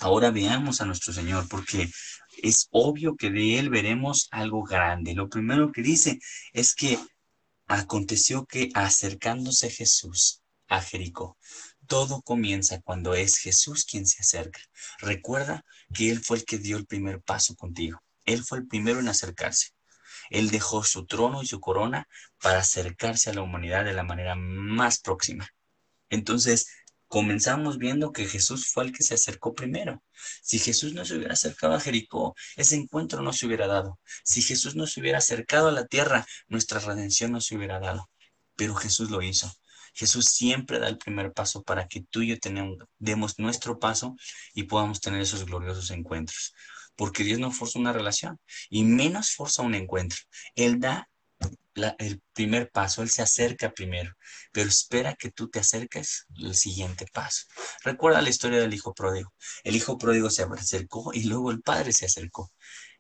Ahora 0.00 0.31
veamos 0.31 0.81
a 0.81 0.87
nuestro 0.87 1.12
Señor 1.12 1.48
porque 1.48 1.90
es 2.42 2.68
obvio 2.70 3.16
que 3.16 3.31
de 3.31 3.59
él 3.59 3.70
veremos 3.70 4.29
algo 4.31 4.62
grande. 4.62 5.14
Lo 5.14 5.29
primero 5.29 5.72
que 5.72 5.83
dice 5.83 6.18
es 6.53 6.74
que 6.74 6.98
aconteció 7.66 8.46
que 8.46 8.70
acercándose 8.74 9.70
Jesús 9.70 10.42
a 10.68 10.81
Jericó, 10.81 11.37
todo 11.87 12.22
comienza 12.22 12.81
cuando 12.81 13.14
es 13.14 13.38
Jesús 13.38 13.85
quien 13.85 14.07
se 14.07 14.22
acerca. 14.22 14.61
Recuerda 14.98 15.64
que 15.92 16.11
Él 16.11 16.20
fue 16.24 16.38
el 16.38 16.44
que 16.44 16.59
dio 16.59 16.77
el 16.77 16.87
primer 16.87 17.20
paso 17.20 17.55
contigo. 17.55 18.00
Él 18.24 18.42
fue 18.42 18.59
el 18.59 18.66
primero 18.66 19.00
en 19.00 19.09
acercarse. 19.09 19.73
Él 20.30 20.50
dejó 20.50 20.84
su 20.84 21.06
trono 21.06 21.42
y 21.42 21.46
su 21.46 21.60
corona 21.60 22.08
para 22.40 22.58
acercarse 22.58 23.30
a 23.30 23.34
la 23.34 23.42
humanidad 23.42 23.84
de 23.84 23.92
la 23.92 24.02
manera 24.02 24.34
más 24.34 24.98
próxima. 24.98 25.48
Entonces, 26.10 26.68
comenzamos 27.08 27.78
viendo 27.78 28.12
que 28.12 28.26
Jesús 28.26 28.68
fue 28.72 28.84
el 28.84 28.92
que 28.92 29.02
se 29.02 29.14
acercó 29.14 29.54
primero. 29.54 30.02
Si 30.42 30.58
Jesús 30.58 30.94
no 30.94 31.04
se 31.04 31.16
hubiera 31.16 31.34
acercado 31.34 31.74
a 31.74 31.80
Jericó, 31.80 32.34
ese 32.56 32.76
encuentro 32.76 33.22
no 33.22 33.32
se 33.32 33.46
hubiera 33.46 33.66
dado. 33.66 33.98
Si 34.24 34.42
Jesús 34.42 34.74
no 34.74 34.87
se 34.87 35.00
hubiera 35.00 35.18
acercado 35.18 35.68
a 35.68 35.72
la 35.72 35.87
tierra, 35.87 36.26
nuestra 36.48 36.80
redención 36.80 37.32
no 37.32 37.40
se 37.40 37.56
hubiera 37.56 37.78
dado. 37.80 38.10
Pero 38.56 38.74
Jesús 38.74 39.10
lo 39.10 39.22
hizo. 39.22 39.52
Jesús 39.94 40.26
siempre 40.26 40.80
da 40.80 40.88
el 40.88 40.98
primer 40.98 41.32
paso 41.32 41.62
para 41.62 41.87
que 41.87 42.00
tú 42.00 42.22
y 42.22 42.28
yo 42.28 42.37
demos 42.98 43.38
nuestro 43.38 43.78
paso 43.78 44.16
y 44.52 44.64
podamos 44.64 45.00
tener 45.00 45.20
esos 45.20 45.44
gloriosos 45.46 45.92
encuentros 45.92 46.52
porque 46.96 47.24
Dios 47.24 47.38
no 47.38 47.50
forza 47.50 47.78
una 47.78 47.92
relación 47.92 48.38
y 48.70 48.85
menos 48.85 49.35
forza 49.35 49.62
un 49.62 49.74
encuentro. 49.74 50.18
Él 50.54 50.80
da 50.80 51.09
el 51.98 52.22
primer 52.33 52.70
paso, 52.70 53.02
Él 53.02 53.11
se 53.11 53.22
acerca 53.22 53.72
primero, 53.72 54.12
pero 54.52 54.68
espera 54.68 55.14
que 55.14 55.30
tú 55.30 55.48
te 55.48 55.59
acerques 55.59 56.26
al 56.42 56.54
siguiente 56.54 57.07
paso. 57.12 57.46
Recuerda 57.83 58.22
la 58.22 58.30
historia 58.30 58.61
del 58.61 58.74
hijo 58.74 58.94
pródigo. 58.94 59.33
El 59.64 59.76
hijo 59.76 59.98
pródigo 59.98 60.30
se 60.30 60.44
acercó 60.44 61.12
y 61.12 61.24
luego 61.24 61.50
el 61.50 61.62
padre 61.62 61.92
se 61.92 62.07
acercó. 62.07 62.50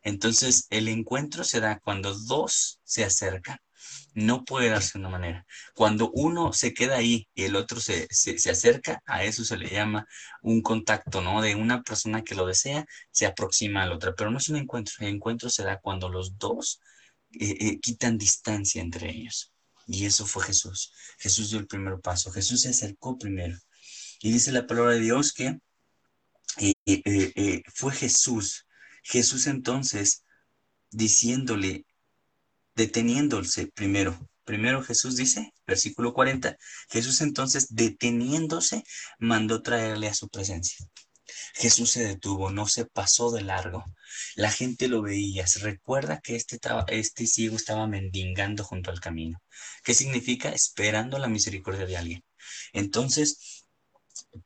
Entonces 0.02 0.66
el 0.70 0.88
encuentro 0.88 1.44
se 1.44 1.60
da 1.60 1.78
cuando 1.78 2.14
dos 2.14 2.80
se 2.84 3.04
acercan 3.04 3.58
no 4.14 4.44
puede 4.44 4.68
darse 4.70 4.92
de 4.94 5.00
una 5.00 5.10
manera. 5.10 5.46
Cuando 5.74 6.10
uno 6.12 6.52
se 6.52 6.72
queda 6.72 6.96
ahí 6.96 7.28
y 7.34 7.44
el 7.44 7.56
otro 7.56 7.80
se, 7.80 8.08
acerca, 8.50 9.02
a 9.06 9.24
eso 9.24 9.44
se 9.44 9.56
le 9.56 9.68
llama 9.68 10.06
un 10.42 10.62
contacto, 10.62 11.20
¿no? 11.20 11.42
De 11.42 11.54
una 11.54 11.82
persona 11.82 12.22
que 12.22 12.34
lo 12.34 12.46
desea, 12.46 12.86
se 13.10 13.26
aproxima 13.26 13.82
a 13.82 13.86
la 13.86 13.96
otra, 13.96 14.14
pero 14.14 14.30
no 14.30 14.38
es 14.38 14.48
un 14.48 14.56
encuentro. 14.56 14.94
El 15.00 15.08
encuentro 15.08 15.50
se 15.50 15.64
da 15.64 15.80
cuando 15.80 16.08
los 16.08 16.38
dos 16.38 16.80
eh, 17.32 17.56
eh, 17.60 17.80
quitan 17.80 18.16
distancia 18.18 18.80
entre 18.80 19.10
ellos. 19.10 19.52
Y 19.86 20.06
eso 20.06 20.26
fue 20.26 20.44
Jesús. 20.44 20.92
Jesús 21.18 21.50
dio 21.50 21.58
el 21.58 21.66
primer 21.66 22.00
paso. 22.00 22.30
Jesús 22.30 22.62
se 22.62 22.70
acercó 22.70 23.18
primero. 23.18 23.58
Y 24.20 24.32
dice 24.32 24.52
la 24.52 24.66
palabra 24.66 24.92
de 24.92 25.00
Dios 25.00 25.32
que 25.32 25.58
eh, 26.86 27.62
fue 27.74 27.92
Jesús. 27.92 28.66
Jesús 29.02 29.46
entonces 29.46 30.24
diciéndole 30.90 31.84
deteniéndose 32.74 33.68
primero. 33.68 34.28
Primero 34.44 34.82
Jesús 34.82 35.16
dice, 35.16 35.52
versículo 35.66 36.12
40, 36.12 36.56
Jesús 36.90 37.20
entonces 37.22 37.74
deteniéndose 37.74 38.84
mandó 39.18 39.62
traerle 39.62 40.08
a 40.08 40.14
su 40.14 40.28
presencia. 40.28 40.86
Jesús 41.54 41.92
se 41.92 42.04
detuvo, 42.04 42.50
no 42.50 42.66
se 42.66 42.84
pasó 42.84 43.30
de 43.30 43.42
largo. 43.42 43.84
La 44.34 44.50
gente 44.50 44.88
lo 44.88 45.00
veía. 45.02 45.46
Recuerda 45.60 46.20
que 46.20 46.36
este, 46.36 46.58
este 46.88 47.26
ciego 47.26 47.56
estaba 47.56 47.86
mendigando 47.86 48.64
junto 48.64 48.90
al 48.90 49.00
camino. 49.00 49.40
¿Qué 49.82 49.94
significa? 49.94 50.50
Esperando 50.50 51.18
la 51.18 51.28
misericordia 51.28 51.86
de 51.86 51.96
alguien. 51.96 52.24
Entonces, 52.72 53.64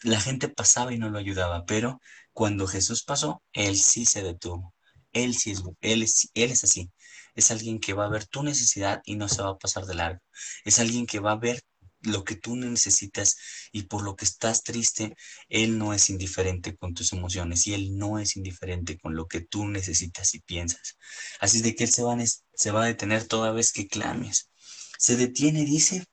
la 0.02 0.20
gente 0.20 0.48
pasaba 0.48 0.92
y 0.92 0.98
no 0.98 1.10
lo 1.10 1.18
ayudaba, 1.18 1.64
pero 1.66 2.00
cuando 2.32 2.68
Jesús 2.68 3.02
pasó, 3.02 3.42
él 3.52 3.76
sí 3.76 4.06
se 4.06 4.22
detuvo. 4.22 4.74
Él 5.12 5.34
sí 5.34 5.50
es, 5.50 5.62
él 5.80 6.06
él 6.34 6.50
es 6.52 6.64
así 6.64 6.90
es 7.38 7.53
alguien 7.53 7.79
que 7.79 7.92
va 7.94 8.07
a 8.07 8.09
ver 8.09 8.27
tu 8.27 8.42
necesidad 8.42 9.01
y 9.05 9.14
no 9.14 9.29
se 9.29 9.42
va 9.42 9.51
a 9.51 9.59
pasar 9.59 9.87
de 9.87 9.94
largo. 9.94 10.20
Es 10.64 10.81
alguien 10.81 11.07
que 11.07 11.20
va 11.20 11.33
a 11.33 11.37
ver 11.37 11.62
lo 12.01 12.24
que 12.24 12.35
tú 12.35 12.57
necesitas 12.57 13.37
y 13.70 13.85
por 13.85 14.03
lo 14.03 14.16
que 14.16 14.24
estás 14.24 14.64
triste, 14.64 15.16
Él 15.48 15.79
no 15.79 15.94
es 15.94 16.11
indiferente 16.11 16.77
con 16.77 16.94
tus 16.94 17.12
emociones 17.12 17.66
y 17.68 17.74
Él 17.74 17.96
no 17.96 18.18
es 18.18 18.37
indiferente 18.37 18.98
con 18.98 19.14
lo 19.14 19.29
que 19.29 19.40
tú 19.40 19.68
necesitas 19.68 20.35
y 20.35 20.40
piensas. 20.40 20.96
Así 21.38 21.62
de 21.62 21.77
que 21.77 21.85
Él 21.85 21.90
se 21.90 22.03
va, 22.03 22.83
a, 22.83 22.87
detener 22.87 23.29
toda 23.29 23.53
vez 23.53 23.72
que 23.72 23.87
clames. 23.87 24.51
Se 24.98 25.16
detiene, 25.16 25.64
dice, 25.64 26.07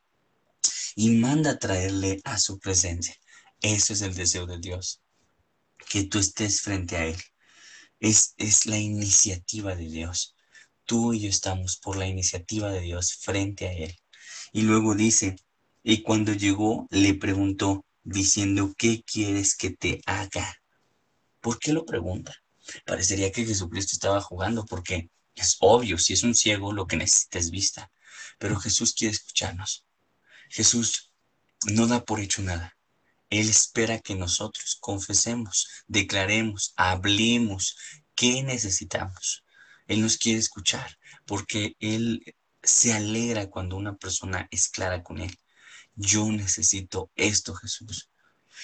y 0.96 1.10
manda 1.10 1.52
a 1.52 1.60
traerle 1.60 2.22
a 2.24 2.38
su 2.38 2.60
presencia. 2.60 3.16
Eso 3.62 3.94
es 3.94 4.02
el 4.02 4.14
deseo 4.14 4.46
de 4.46 4.60
Dios, 4.60 5.02
que 5.90 6.04
tú 6.04 6.20
estés 6.20 6.62
frente 6.62 6.98
a 6.98 7.06
Él. 7.06 7.18
Es, 8.00 8.36
es 8.38 8.68
la 8.68 8.78
iniciativa 8.78 9.76
de 9.76 9.90
Dios. 9.90 10.35
Tú 10.86 11.13
y 11.13 11.21
yo 11.21 11.30
estamos 11.30 11.78
por 11.78 11.98
la 11.98 12.08
iniciativa 12.08 12.71
de 12.71 12.82
Dios 12.82 13.15
frente 13.15 13.67
a 13.67 13.74
Él. 13.74 13.95
Y 14.54 14.62
luego 14.62 14.95
dice, 14.95 15.36
y 15.84 16.02
cuando 16.02 16.34
llegó 16.34 16.88
le 16.91 17.13
preguntó, 17.15 17.86
diciendo, 18.04 18.74
¿qué 18.78 19.04
quieres 19.04 19.56
que 19.56 19.71
te 19.71 20.00
haga? 20.06 20.62
¿Por 21.41 21.60
qué 21.60 21.74
lo 21.74 21.86
pregunta? 21.86 22.36
Parecería 22.86 23.32
que 23.32 23.45
Jesucristo 23.45 23.93
estaba 23.93 24.21
jugando 24.21 24.65
porque 24.65 25.10
es 25.36 25.58
obvio, 25.60 25.98
si 25.98 26.13
es 26.13 26.24
un 26.24 26.36
ciego, 26.36 26.71
lo 26.71 26.88
que 26.88 26.98
necesita 26.98 27.39
es 27.39 27.52
vista. 27.52 27.91
Pero 28.39 28.60
Jesús 28.60 28.93
quiere 28.93 29.13
escucharnos. 29.13 29.86
Jesús 30.50 31.12
no 31.65 31.88
da 31.88 32.06
por 32.06 32.19
hecho 32.19 32.41
nada. 32.41 32.78
Él 33.30 33.50
espera 33.50 34.00
que 34.00 34.15
nosotros 34.15 34.78
confesemos, 34.80 35.67
declaremos, 35.88 36.74
hablemos 36.76 37.76
qué 38.15 38.43
necesitamos. 38.43 39.43
Él 39.88 40.02
nos 40.02 40.17
quiere 40.17 40.39
escuchar 40.39 40.98
porque 41.26 41.76
Él 41.80 42.36
se 42.63 42.93
alegra 42.93 43.50
cuando 43.50 43.78
una 43.78 43.95
persona 43.95 44.48
es 44.52 44.69
clara 44.69 45.04
con 45.04 45.19
Él. 45.19 45.38
Yo 45.95 46.30
necesito 46.32 47.12
esto, 47.15 47.54
Jesús. 47.56 48.10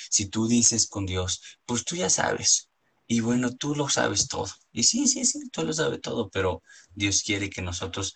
Si 0.10 0.28
tú 0.28 0.48
dices 0.48 0.88
con 0.88 1.06
Dios, 1.06 1.42
pues 1.66 1.86
tú 1.86 1.96
ya 1.96 2.10
sabes. 2.10 2.70
Y 3.08 3.20
bueno, 3.20 3.56
tú 3.56 3.76
lo 3.76 3.90
sabes 3.90 4.28
todo. 4.28 4.50
Y 4.72 4.84
sí, 4.84 5.08
sí, 5.08 5.26
sí, 5.26 5.50
tú 5.50 5.64
lo 5.64 5.74
sabes 5.74 6.02
todo, 6.02 6.30
pero 6.30 6.64
Dios 6.96 7.24
quiere 7.24 7.50
que 7.50 7.62
nosotros 7.62 8.16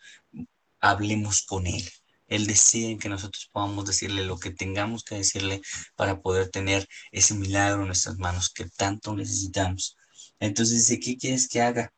hablemos 0.80 1.44
con 1.44 1.68
Él. 1.68 1.84
Él 2.28 2.48
desea 2.48 2.98
que 2.98 3.10
nosotros 3.10 3.50
podamos 3.52 3.86
decirle 3.86 4.26
lo 4.26 4.40
que 4.40 4.52
tengamos 4.52 5.04
que 5.04 5.16
decirle 5.16 5.62
para 5.96 6.22
poder 6.22 6.50
tener 6.50 6.88
ese 7.12 7.36
milagro 7.36 7.82
en 7.82 7.88
nuestras 7.88 8.18
manos 8.18 8.50
que 8.50 8.66
tanto 8.66 9.16
necesitamos. 9.16 9.96
Entonces 10.40 10.88
dice, 10.88 11.00
¿qué 11.00 11.18
quieres 11.18 11.48
que 11.48 11.62
haga? 11.62 11.94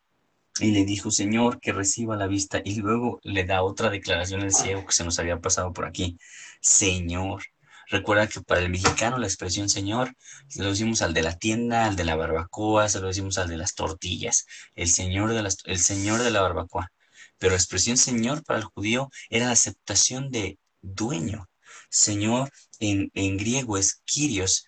Y 0.60 0.72
le 0.72 0.86
dijo, 0.86 1.12
Señor, 1.12 1.60
que 1.60 1.72
reciba 1.74 2.15
la 2.15 2.28
vista. 2.28 2.62
Y 2.63 2.76
luego 2.76 3.20
le 3.24 3.46
da 3.46 3.63
otra 3.63 3.89
declaración 3.89 4.41
al 4.41 4.54
ciego 4.54 4.86
que 4.86 4.93
se 4.93 5.04
nos 5.04 5.20
había 5.20 5.39
pasado 5.39 5.74
por 5.74 5.86
aquí. 5.86 6.17
Señor. 6.62 7.43
Recuerda 7.89 8.28
que 8.28 8.41
para 8.41 8.62
el 8.62 8.70
mexicano 8.70 9.17
la 9.17 9.28
expresión 9.28 9.70
Señor 9.70 10.13
se 10.50 10.62
lo 10.62 10.70
decimos 10.70 11.02
al 11.02 11.13
de 11.13 11.22
la 11.22 11.38
tienda, 11.38 11.86
al 11.86 11.96
de 11.96 12.04
la 12.04 12.15
barbacoa, 12.15 12.89
se 12.89 13.00
lo 13.00 13.08
decimos 13.08 13.38
al 13.38 13.48
de 13.48 13.58
las 13.58 13.76
tortillas, 13.76 14.46
el 14.76 14.89
Señor 14.89 15.34
de, 15.34 15.41
las, 15.41 15.58
el 15.65 15.80
señor 15.80 16.22
de 16.22 16.32
la 16.32 16.41
barbacoa. 16.41 16.91
Pero 17.38 17.52
la 17.52 17.58
expresión 17.58 17.98
Señor 17.98 18.43
para 18.43 18.60
el 18.60 18.65
judío 18.65 19.10
era 19.30 19.46
la 19.46 19.54
aceptación 19.54 20.32
de 20.32 20.60
dueño. 20.82 21.48
Señor 21.89 22.52
en, 22.80 23.10
en 23.13 23.38
griego 23.38 23.78
es 23.78 24.02
Kyrios, 24.06 24.65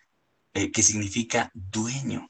eh, 0.54 0.72
que 0.72 0.84
significa 0.84 1.52
dueño. 1.54 2.30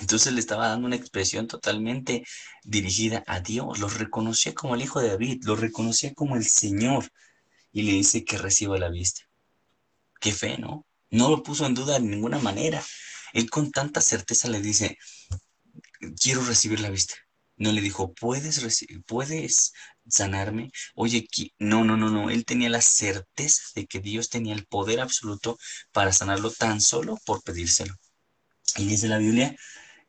Entonces 0.00 0.32
le 0.32 0.40
estaba 0.40 0.68
dando 0.68 0.86
una 0.86 0.96
expresión 0.96 1.46
totalmente 1.46 2.24
dirigida 2.64 3.22
a 3.26 3.40
Dios. 3.40 3.78
Lo 3.78 3.88
reconocía 3.88 4.54
como 4.54 4.74
el 4.74 4.82
Hijo 4.82 5.00
de 5.00 5.08
David, 5.08 5.44
lo 5.44 5.56
reconocía 5.56 6.12
como 6.14 6.36
el 6.36 6.44
Señor 6.46 7.08
y 7.72 7.82
le 7.82 7.92
dice 7.92 8.24
que 8.24 8.38
reciba 8.38 8.78
la 8.78 8.90
vista. 8.90 9.22
Qué 10.20 10.32
fe, 10.32 10.58
¿no? 10.58 10.86
No 11.10 11.30
lo 11.30 11.42
puso 11.42 11.66
en 11.66 11.74
duda 11.74 11.94
de 11.94 12.00
ninguna 12.00 12.38
manera. 12.38 12.82
Él 13.32 13.48
con 13.50 13.70
tanta 13.70 14.00
certeza 14.00 14.48
le 14.48 14.60
dice, 14.60 14.98
quiero 16.20 16.44
recibir 16.44 16.80
la 16.80 16.90
vista. 16.90 17.14
No 17.56 17.70
le 17.70 17.80
dijo, 17.80 18.12
¿puedes, 18.14 18.84
¿puedes 19.06 19.72
sanarme? 20.08 20.72
Oye, 20.96 21.28
no, 21.58 21.84
no, 21.84 21.96
no, 21.96 22.10
no. 22.10 22.30
Él 22.30 22.44
tenía 22.44 22.68
la 22.68 22.80
certeza 22.80 23.62
de 23.76 23.86
que 23.86 24.00
Dios 24.00 24.28
tenía 24.28 24.54
el 24.54 24.66
poder 24.66 25.00
absoluto 25.00 25.56
para 25.92 26.12
sanarlo 26.12 26.50
tan 26.50 26.80
solo 26.80 27.16
por 27.24 27.42
pedírselo. 27.44 27.94
Y 28.76 28.86
dice 28.86 29.06
la 29.06 29.18
Biblia 29.18 29.54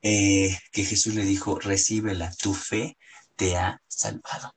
eh, 0.07 0.55
que 0.71 0.85
Jesús 0.85 1.15
le 1.15 1.25
dijo, 1.25 1.59
recíbela, 1.59 2.31
tu 2.35 2.53
fe 2.53 2.95
te 3.35 3.57
ha 3.57 3.81
salvado. 3.87 4.53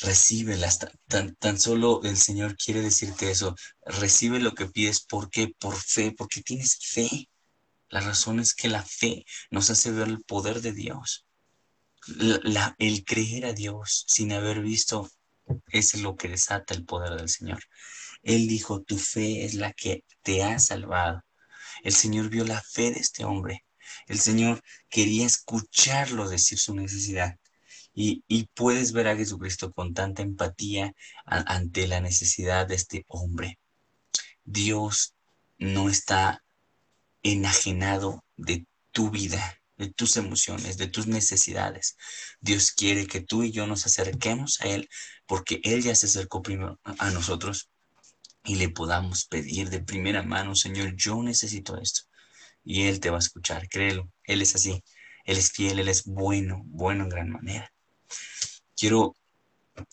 Recíbela, 0.00 0.70
tan, 1.06 1.36
tan 1.36 1.60
solo 1.60 2.00
el 2.02 2.16
Señor 2.16 2.56
quiere 2.56 2.80
decirte 2.80 3.30
eso. 3.30 3.54
Recibe 3.84 4.40
lo 4.40 4.54
que 4.54 4.64
pides, 4.68 5.04
¿por 5.04 5.28
qué? 5.28 5.52
Por 5.58 5.76
fe, 5.76 6.14
porque 6.16 6.40
tienes 6.40 6.78
fe. 6.80 7.28
La 7.90 8.00
razón 8.00 8.40
es 8.40 8.54
que 8.54 8.70
la 8.70 8.82
fe 8.82 9.26
nos 9.50 9.68
hace 9.68 9.90
ver 9.90 10.08
el 10.08 10.22
poder 10.22 10.62
de 10.62 10.72
Dios. 10.72 11.26
el 12.78 13.04
creer 13.04 13.44
a 13.44 13.52
Dios 13.52 14.06
sin 14.08 14.32
haber 14.32 14.62
visto 14.62 15.10
es 15.66 15.94
lo 15.96 16.16
que 16.16 16.28
desata 16.28 16.72
el 16.72 16.86
poder 16.86 17.18
del 17.18 17.28
Señor. 17.28 17.62
Él 18.22 18.48
dijo, 18.48 18.80
tu 18.80 18.96
fe 18.96 19.44
es 19.44 19.52
la 19.52 19.74
que 19.74 20.04
te 20.22 20.42
ha 20.42 20.58
salvado. 20.58 21.22
El 21.82 21.92
Señor 21.92 22.30
vio 22.30 22.44
la 22.44 22.62
fe 22.62 22.92
de 22.92 23.00
este 23.00 23.26
hombre 23.26 23.62
el 24.06 24.18
Señor 24.18 24.62
quería 24.88 25.26
escucharlo 25.26 26.28
decir 26.28 26.58
su 26.58 26.74
necesidad. 26.74 27.38
Y, 27.94 28.48
puedes 28.54 28.92
ver 28.92 29.08
a 29.08 29.16
Jesucristo 29.16 29.72
con 29.72 29.92
tanta 29.92 30.22
empatía 30.22 30.94
ante 31.26 31.86
la 31.86 32.00
necesidad 32.00 32.66
de 32.66 32.74
este 32.74 33.04
hombre. 33.08 33.58
Dios 34.44 35.14
no 35.58 35.88
está 35.88 36.42
enajenado 37.22 38.24
de 38.36 38.66
tu 38.92 39.10
vida, 39.10 39.60
de 39.76 39.92
tus 39.92 40.16
emociones, 40.16 40.78
de 40.78 40.88
tus 40.88 41.06
necesidades. 41.06 41.96
Dios 42.40 42.72
quiere 42.72 43.06
que 43.06 43.20
tú 43.20 43.42
y 43.42 43.52
yo 43.52 43.66
nos 43.66 43.84
acerquemos 43.86 44.60
a 44.62 44.68
Él 44.68 44.88
porque 45.26 45.60
Él 45.62 45.82
ya 45.82 45.94
se 45.94 46.06
acercó 46.06 46.42
primero 46.42 46.80
a 46.84 47.10
nosotros 47.10 47.68
y 48.44 48.56
le 48.56 48.70
podamos 48.70 49.26
pedir 49.26 49.70
de 49.70 49.80
primera 49.80 50.22
mano, 50.22 50.56
Señor, 50.56 50.96
yo 50.96 51.22
necesito 51.22 51.78
esto 51.78 52.02
y 52.64 52.84
Él 52.84 53.00
te 53.00 53.10
va 53.10 53.16
a 53.16 53.20
escuchar, 53.20 53.68
créelo, 53.68 54.10
Él 54.24 54.42
es 54.42 54.54
así, 54.54 54.82
Él 55.24 55.38
es 55.38 55.52
fiel, 55.52 55.78
Él 55.78 55.88
es 55.88 56.04
bueno, 56.04 56.62
bueno 56.64 57.04
en 57.04 57.10
gran 57.10 57.30
manera. 57.30 57.72
Quiero 58.76 59.14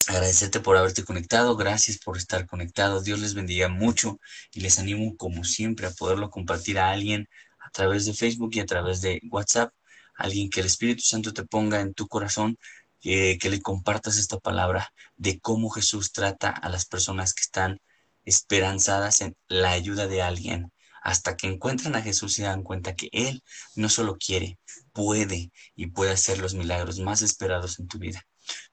agradecerte 0.08 0.60
por 0.60 0.78
haberte 0.78 1.04
conectado, 1.04 1.56
gracias 1.56 1.98
por 2.00 2.18
estar 2.18 2.46
conectado, 2.46 3.02
Dios 3.02 3.20
les 3.20 3.34
bendiga 3.34 3.70
mucho 3.70 4.20
y 4.52 4.62
les 4.62 4.78
animo 4.80 5.16
como 5.16 5.44
siempre 5.44 5.88
a 5.88 5.92
poderlo 5.92 6.30
compartir 6.30 6.80
a 6.80 6.92
alguien 6.92 7.28
a 7.60 7.70
través 7.72 8.06
de 8.06 8.14
Facebook 8.14 8.52
y 8.54 8.60
a 8.60 8.66
través 8.66 9.02
de 9.02 9.22
WhatsApp, 9.30 9.74
alguien 10.16 10.50
que 10.50 10.60
el 10.60 10.66
Espíritu 10.66 11.02
Santo 11.04 11.34
te 11.34 11.46
ponga 11.46 11.82
en 11.82 11.94
tu 11.94 12.08
corazón, 12.08 12.58
que 13.02 13.40
le 13.42 13.62
compartas 13.62 14.18
esta 14.18 14.38
palabra 14.40 14.92
de 15.16 15.40
cómo 15.40 15.70
Jesús 15.70 16.12
trata 16.12 16.50
a 16.50 16.68
las 16.68 16.86
personas 16.86 17.34
que 17.34 17.42
están 17.42 17.80
esperanzadas 18.26 19.22
en 19.22 19.36
la 19.48 19.72
ayuda 19.72 20.08
de 20.08 20.22
alguien, 20.22 20.72
hasta 21.02 21.38
que 21.38 21.48
encuentran 21.48 21.96
a 21.96 22.02
Jesús 22.02 22.40
y 22.40 22.44
dan 22.44 22.64
cuenta 22.64 22.96
que 22.96 23.10
Él 23.12 23.44
no 23.76 23.90
solo 23.90 24.18
quiere, 24.18 24.58
puede 24.94 25.52
y 25.76 25.88
puede 25.88 26.12
hacer 26.12 26.40
los 26.40 26.54
milagros 26.54 27.00
más 27.00 27.22
esperados 27.22 27.80
en 27.80 27.88
tu 27.88 28.00
vida. 28.00 28.26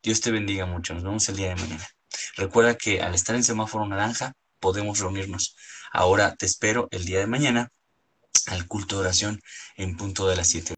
Dios 0.03 0.21
te 0.21 0.31
bendiga 0.31 0.67
mucho. 0.67 0.95
Nos 0.95 1.03
vemos 1.03 1.29
el 1.29 1.37
día 1.37 1.49
de 1.49 1.57
mañana. 1.57 1.87
Recuerda 2.37 2.77
que 2.77 3.03
al 3.03 3.15
estar 3.15 3.37
en 3.37 3.45
semáforo 3.45 3.87
naranja 3.87 4.33
podemos 4.61 4.99
reunirnos. 4.99 5.57
Ahora 5.93 6.35
te 6.35 6.47
espero 6.47 6.89
el 6.91 7.05
día 7.05 7.21
de 7.21 7.27
mañana 7.27 7.71
al 8.47 8.67
culto 8.67 8.97
de 8.97 9.03
oración 9.03 9.41
en 9.77 9.97
punto 9.97 10.29
de 10.29 10.37
las 10.37 10.49
7. 10.49 10.75